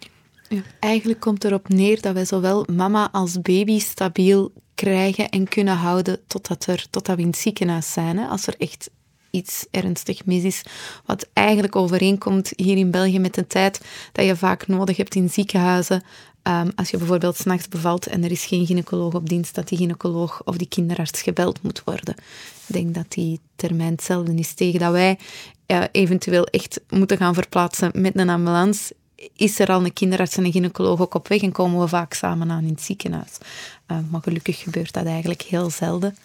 Ja, 0.48 0.62
eigenlijk 0.78 1.20
komt 1.20 1.44
erop 1.44 1.68
neer 1.68 2.00
dat 2.00 2.14
wij 2.14 2.24
zowel 2.24 2.66
mama 2.72 3.08
als 3.12 3.40
baby 3.40 3.78
stabiel 3.78 4.52
krijgen 4.74 5.28
en 5.28 5.48
kunnen 5.48 5.76
houden 5.76 6.20
totdat, 6.26 6.66
er, 6.66 6.86
totdat 6.90 7.16
we 7.16 7.22
in 7.22 7.28
het 7.28 7.36
ziekenhuis 7.36 7.92
zijn. 7.92 8.18
Hè. 8.18 8.26
Als 8.26 8.46
er 8.46 8.54
echt 8.58 8.90
iets 9.30 9.66
ernstig 9.70 10.24
mis 10.24 10.42
is, 10.42 10.62
wat 11.04 11.28
eigenlijk 11.32 11.76
overeenkomt 11.76 12.52
hier 12.56 12.76
in 12.76 12.90
België 12.90 13.18
met 13.18 13.34
de 13.34 13.46
tijd 13.46 13.80
dat 14.12 14.24
je 14.24 14.36
vaak 14.36 14.66
nodig 14.66 14.96
hebt 14.96 15.14
in 15.14 15.30
ziekenhuizen. 15.30 16.02
Um, 16.42 16.70
als 16.74 16.90
je 16.90 16.96
bijvoorbeeld 16.96 17.36
s'nachts 17.36 17.68
bevalt 17.68 18.06
en 18.06 18.24
er 18.24 18.30
is 18.30 18.44
geen 18.44 18.66
gynaecoloog 18.66 19.14
op 19.14 19.28
dienst, 19.28 19.54
dat 19.54 19.68
die 19.68 19.78
gynaecoloog 19.78 20.42
of 20.44 20.56
die 20.56 20.68
kinderarts 20.68 21.22
gebeld 21.22 21.62
moet 21.62 21.82
worden. 21.84 22.14
Ik 22.66 22.74
denk 22.74 22.94
dat 22.94 23.06
die 23.08 23.40
termijn 23.56 23.92
hetzelfde 23.92 24.34
is 24.34 24.54
tegen 24.54 24.80
dat 24.80 24.92
wij 24.92 25.18
eventueel 25.92 26.46
echt 26.46 26.80
moeten 26.88 27.16
gaan 27.16 27.34
verplaatsen 27.34 27.90
met 27.94 28.18
een 28.18 28.28
ambulance, 28.28 28.94
is 29.36 29.58
er 29.58 29.68
al 29.68 29.84
een 29.84 29.92
kinderarts 29.92 30.36
en 30.36 30.44
een 30.44 30.52
gynaecoloog 30.52 31.00
ook 31.00 31.14
op 31.14 31.28
weg 31.28 31.42
en 31.42 31.52
komen 31.52 31.80
we 31.80 31.88
vaak 31.88 32.14
samen 32.14 32.50
aan 32.50 32.62
in 32.62 32.68
het 32.68 32.82
ziekenhuis. 32.82 33.38
Uh, 33.86 33.98
maar 34.10 34.22
gelukkig 34.22 34.58
gebeurt 34.58 34.92
dat 34.92 35.06
eigenlijk 35.06 35.42
heel 35.42 35.70
zelden. 35.70 36.16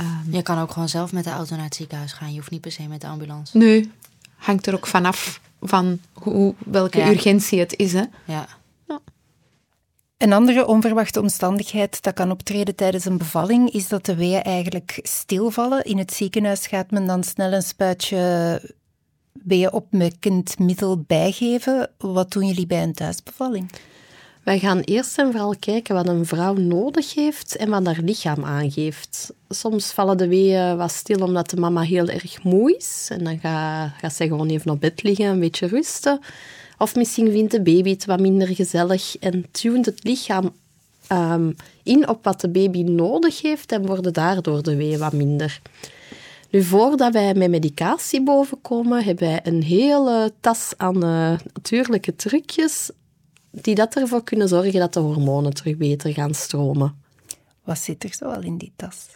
Um, 0.00 0.34
je 0.34 0.42
kan 0.42 0.58
ook 0.58 0.70
gewoon 0.70 0.88
zelf 0.88 1.12
met 1.12 1.24
de 1.24 1.30
auto 1.30 1.54
naar 1.54 1.64
het 1.64 1.74
ziekenhuis 1.74 2.12
gaan. 2.12 2.30
Je 2.30 2.38
hoeft 2.38 2.50
niet 2.50 2.60
per 2.60 2.72
se 2.72 2.88
met 2.88 3.00
de 3.00 3.06
ambulance. 3.06 3.58
Nee, 3.58 3.90
hangt 4.36 4.66
er 4.66 4.74
ook 4.74 4.86
vanaf 4.86 5.40
van 5.60 6.00
hoe, 6.12 6.54
welke 6.58 7.08
urgentie 7.10 7.58
het 7.58 7.76
is. 7.76 7.92
Hè? 7.92 8.04
Ja. 8.24 8.46
Een 10.16 10.32
andere 10.32 10.66
onverwachte 10.66 11.20
omstandigheid 11.20 12.02
dat 12.02 12.14
kan 12.14 12.30
optreden 12.30 12.74
tijdens 12.74 13.04
een 13.04 13.18
bevalling 13.18 13.70
is 13.70 13.88
dat 13.88 14.06
de 14.06 14.14
weeën 14.14 14.42
eigenlijk 14.42 14.98
stilvallen. 15.02 15.84
In 15.84 15.98
het 15.98 16.12
ziekenhuis 16.12 16.66
gaat 16.66 16.90
men 16.90 17.06
dan 17.06 17.24
snel 17.24 17.52
een 17.52 17.62
spuitje 17.62 18.74
weeënopwekkend 19.46 20.58
middel 20.58 21.04
bijgeven. 21.06 21.90
Wat 21.98 22.32
doen 22.32 22.46
jullie 22.46 22.66
bij 22.66 22.82
een 22.82 22.94
thuisbevalling? 22.94 23.70
Wij 24.42 24.58
gaan 24.58 24.80
eerst 24.80 25.18
en 25.18 25.30
vooral 25.30 25.54
kijken 25.60 25.94
wat 25.94 26.08
een 26.08 26.26
vrouw 26.26 26.54
nodig 26.54 27.14
heeft 27.14 27.56
en 27.56 27.70
wat 27.70 27.86
haar 27.86 28.00
lichaam 28.02 28.44
aangeeft. 28.44 29.32
Soms 29.48 29.92
vallen 29.92 30.16
de 30.16 30.28
weeën 30.28 30.76
wat 30.76 30.92
stil 30.92 31.20
omdat 31.20 31.50
de 31.50 31.56
mama 31.56 31.80
heel 31.80 32.08
erg 32.08 32.42
moe 32.42 32.76
is. 32.76 33.08
En 33.10 33.24
dan 33.24 33.38
gaat, 33.38 33.92
gaat 34.00 34.14
zij 34.14 34.26
gewoon 34.26 34.48
even 34.48 34.70
op 34.70 34.80
bed 34.80 35.02
liggen, 35.02 35.26
een 35.26 35.40
beetje 35.40 35.66
rusten. 35.66 36.20
Of 36.78 36.94
misschien 36.94 37.30
vindt 37.30 37.52
de 37.52 37.62
baby 37.62 37.90
het 37.90 38.04
wat 38.04 38.20
minder 38.20 38.48
gezellig 38.48 39.18
en 39.18 39.46
tunt 39.50 39.86
het 39.86 40.04
lichaam 40.04 40.52
um, 41.12 41.56
in 41.82 42.08
op 42.08 42.24
wat 42.24 42.40
de 42.40 42.48
baby 42.48 42.82
nodig 42.82 43.42
heeft 43.42 43.72
en 43.72 43.86
worden 43.86 44.12
daardoor 44.12 44.62
de 44.62 44.76
weeën 44.76 44.98
wat 44.98 45.12
minder. 45.12 45.60
Nu, 46.50 46.62
voordat 46.62 47.12
wij 47.12 47.34
met 47.34 47.50
medicatie 47.50 48.22
bovenkomen, 48.22 49.04
hebben 49.04 49.28
wij 49.28 49.40
een 49.42 49.62
hele 49.62 50.32
tas 50.40 50.72
aan 50.76 51.04
uh, 51.04 51.38
natuurlijke 51.52 52.16
trucjes 52.16 52.90
die 53.50 53.74
dat 53.74 53.94
ervoor 53.94 54.24
kunnen 54.24 54.48
zorgen 54.48 54.80
dat 54.80 54.92
de 54.92 55.00
hormonen 55.00 55.54
terug 55.54 55.76
beter 55.76 56.12
gaan 56.12 56.34
stromen. 56.34 57.02
Wat 57.64 57.78
zit 57.78 58.04
er 58.04 58.14
zoal 58.14 58.42
in 58.42 58.56
die 58.56 58.72
tas? 58.76 59.06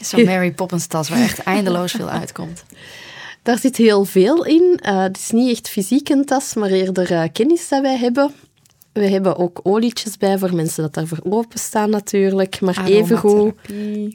Zo'n 0.00 0.24
Mary 0.24 0.52
Poppins 0.52 0.86
tas 0.86 1.08
waar 1.08 1.20
echt 1.20 1.38
eindeloos 1.38 1.92
veel 1.92 2.08
uitkomt. 2.08 2.64
Daar 3.42 3.58
zit 3.58 3.76
heel 3.76 4.04
veel 4.04 4.44
in. 4.44 4.80
Uh, 4.86 5.02
het 5.02 5.16
is 5.16 5.30
niet 5.30 5.50
echt 5.50 5.68
fysiek 5.68 6.08
een 6.08 6.24
tas, 6.24 6.54
maar 6.54 6.70
eerder 6.70 7.12
uh, 7.12 7.24
kennis 7.32 7.68
dat 7.68 7.82
wij 7.82 7.96
hebben. 7.96 8.34
We 8.92 9.08
hebben 9.08 9.36
ook 9.36 9.60
olietjes 9.62 10.16
bij 10.16 10.38
voor 10.38 10.54
mensen 10.54 10.82
dat 10.82 10.94
daarvoor 10.94 11.20
openstaan 11.22 11.90
natuurlijk. 11.90 12.60
Maar 12.60 12.84
evengoed... 12.84 13.54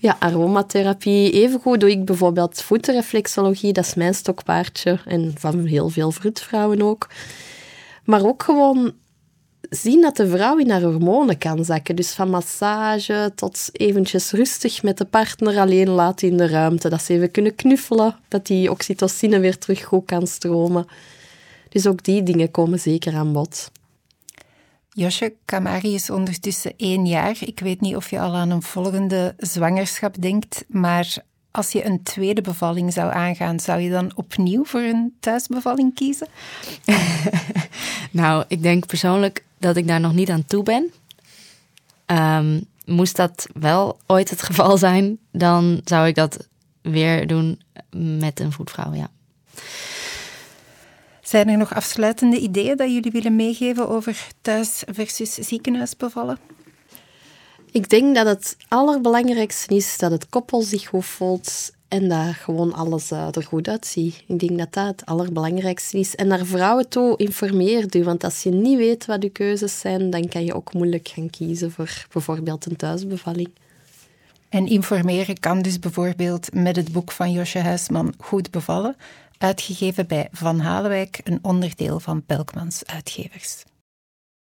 Ja, 0.02 0.16
aromatherapie. 0.20 1.32
Evengoed 1.32 1.80
doe 1.80 1.92
ik 1.92 2.06
bijvoorbeeld 2.06 2.62
voetenreflexologie. 2.62 3.74
Dat 3.74 3.86
is 3.86 3.94
mijn 3.94 4.14
stokpaardje. 4.14 5.00
En 5.06 5.34
van 5.38 5.66
heel 5.66 5.90
veel 5.90 6.12
vroedvrouwen 6.12 6.82
ook. 6.82 7.10
Maar 8.04 8.26
ook 8.26 8.44
gewoon 8.44 8.94
zien 9.70 10.02
dat 10.02 10.18
de 10.18 10.28
vrouw 10.28 10.58
in 10.58 10.70
haar 10.70 10.82
hormonen 10.82 11.38
kan 11.38 11.66
zakken. 11.66 11.96
Dus 11.96 12.12
van 12.12 12.30
massage 12.30 13.32
tot 13.36 13.70
eventjes 13.72 14.32
rustig 14.32 14.84
met 14.84 14.98
de 14.98 15.06
partner 15.06 15.60
alleen 15.60 15.90
laten 15.90 16.28
in 16.28 16.38
de 16.38 16.48
ruimte. 16.48 16.90
Dat 16.90 17.02
ze 17.02 17.14
even 17.14 17.32
kunnen 17.32 17.56
knuffelen, 17.56 18.16
dat 18.28 18.48
die 18.48 18.72
oxytocine 18.72 19.40
weer 19.40 19.58
terug 19.58 19.84
goed 19.84 20.06
kan 20.06 20.28
stromen. 20.28 20.88
Dus 21.70 21.88
ook 21.88 22.04
die 22.04 22.24
dingen 22.24 22.52
komen 22.52 22.80
zeker 22.80 23.16
aan 23.16 23.34
bod. 23.34 23.72
Josje, 24.98 25.34
Kamari 25.46 25.94
is 25.94 26.10
ondertussen 26.10 26.74
één 26.78 27.06
jaar. 27.06 27.38
Ik 27.40 27.60
weet 27.60 27.82
niet 27.82 27.96
of 27.96 28.10
je 28.10 28.20
al 28.20 28.36
aan 28.36 28.50
een 28.50 28.62
volgende 28.62 29.34
zwangerschap 29.38 30.22
denkt, 30.22 30.66
maar 30.68 31.16
als 31.52 31.72
je 31.72 31.86
een 31.86 32.04
tweede 32.04 32.42
bevalling 32.42 32.94
zou 32.94 33.14
aangaan, 33.14 33.60
zou 33.60 33.80
je 33.80 33.90
dan 33.90 34.12
opnieuw 34.16 34.66
voor 34.66 34.80
een 34.80 35.16
thuisbevalling 35.20 35.94
kiezen? 35.94 36.28
nou, 38.12 38.44
ik 38.48 38.62
denk 38.62 38.86
persoonlijk 38.86 39.44
dat 39.58 39.76
ik 39.76 39.88
daar 39.88 40.00
nog 40.00 40.14
niet 40.14 40.30
aan 40.30 40.46
toe 40.46 40.64
ben. 40.64 40.92
Um, 42.06 42.66
moest 42.86 43.16
dat 43.16 43.48
wel 43.54 43.98
ooit 44.06 44.30
het 44.30 44.42
geval 44.42 44.78
zijn, 44.78 45.18
dan 45.32 45.82
zou 45.84 46.08
ik 46.08 46.16
dat 46.16 46.48
weer 46.82 47.28
doen 47.28 47.62
met 48.20 48.40
een 48.40 48.52
voetvrouw, 48.52 48.94
ja. 48.94 49.10
Zijn 51.28 51.50
er 51.50 51.58
nog 51.58 51.74
afsluitende 51.74 52.40
ideeën 52.40 52.78
dat 52.78 52.94
jullie 52.94 53.12
willen 53.12 53.36
meegeven 53.36 53.90
over 53.90 54.28
thuis 54.42 54.84
versus 54.88 55.34
ziekenhuis 55.34 55.98
bevallen? 55.98 56.38
Ik 57.72 57.90
denk 57.90 58.16
dat 58.16 58.26
het 58.26 58.58
allerbelangrijkste 58.68 59.76
is 59.76 59.98
dat 59.98 60.12
het 60.12 60.30
koppel 60.30 60.62
zich 60.62 60.88
goed 60.88 61.06
voelt 61.06 61.72
en 61.88 62.10
dat 62.10 62.34
gewoon 62.34 62.74
alles 62.74 63.12
uh, 63.12 63.28
er 63.32 63.44
goed 63.44 63.68
uitziet. 63.68 64.24
Ik 64.28 64.40
denk 64.40 64.58
dat 64.58 64.74
dat 64.74 64.86
het 64.86 65.06
allerbelangrijkste 65.06 66.00
is. 66.00 66.16
En 66.16 66.28
naar 66.28 66.46
vrouwen 66.46 66.90
toe 66.90 67.18
informeer 67.18 67.96
u, 67.96 68.04
want 68.04 68.24
als 68.24 68.44
je 68.44 68.50
niet 68.50 68.78
weet 68.78 69.06
wat 69.06 69.24
je 69.24 69.30
keuzes 69.30 69.80
zijn, 69.80 70.10
dan 70.10 70.28
kan 70.28 70.46
je 70.46 70.54
ook 70.54 70.74
moeilijk 70.74 71.08
gaan 71.08 71.30
kiezen 71.30 71.72
voor 71.72 72.06
bijvoorbeeld 72.12 72.66
een 72.66 72.76
thuisbevalling. 72.76 73.50
En 74.50 74.68
informeren 74.68 75.40
kan 75.40 75.62
dus 75.62 75.80
bijvoorbeeld 75.80 76.54
met 76.54 76.76
het 76.76 76.92
boek 76.92 77.12
van 77.12 77.32
Josje 77.32 77.60
Huisman 77.60 78.14
Goed 78.18 78.52
bevallen, 78.52 78.96
uitgegeven 79.38 80.08
bij 80.08 80.28
Van 80.32 80.60
Halewijk, 80.60 81.22
een 81.24 81.40
onderdeel 81.42 82.00
van 82.00 82.26
Pelkmans 82.26 82.86
Uitgevers. 82.86 83.64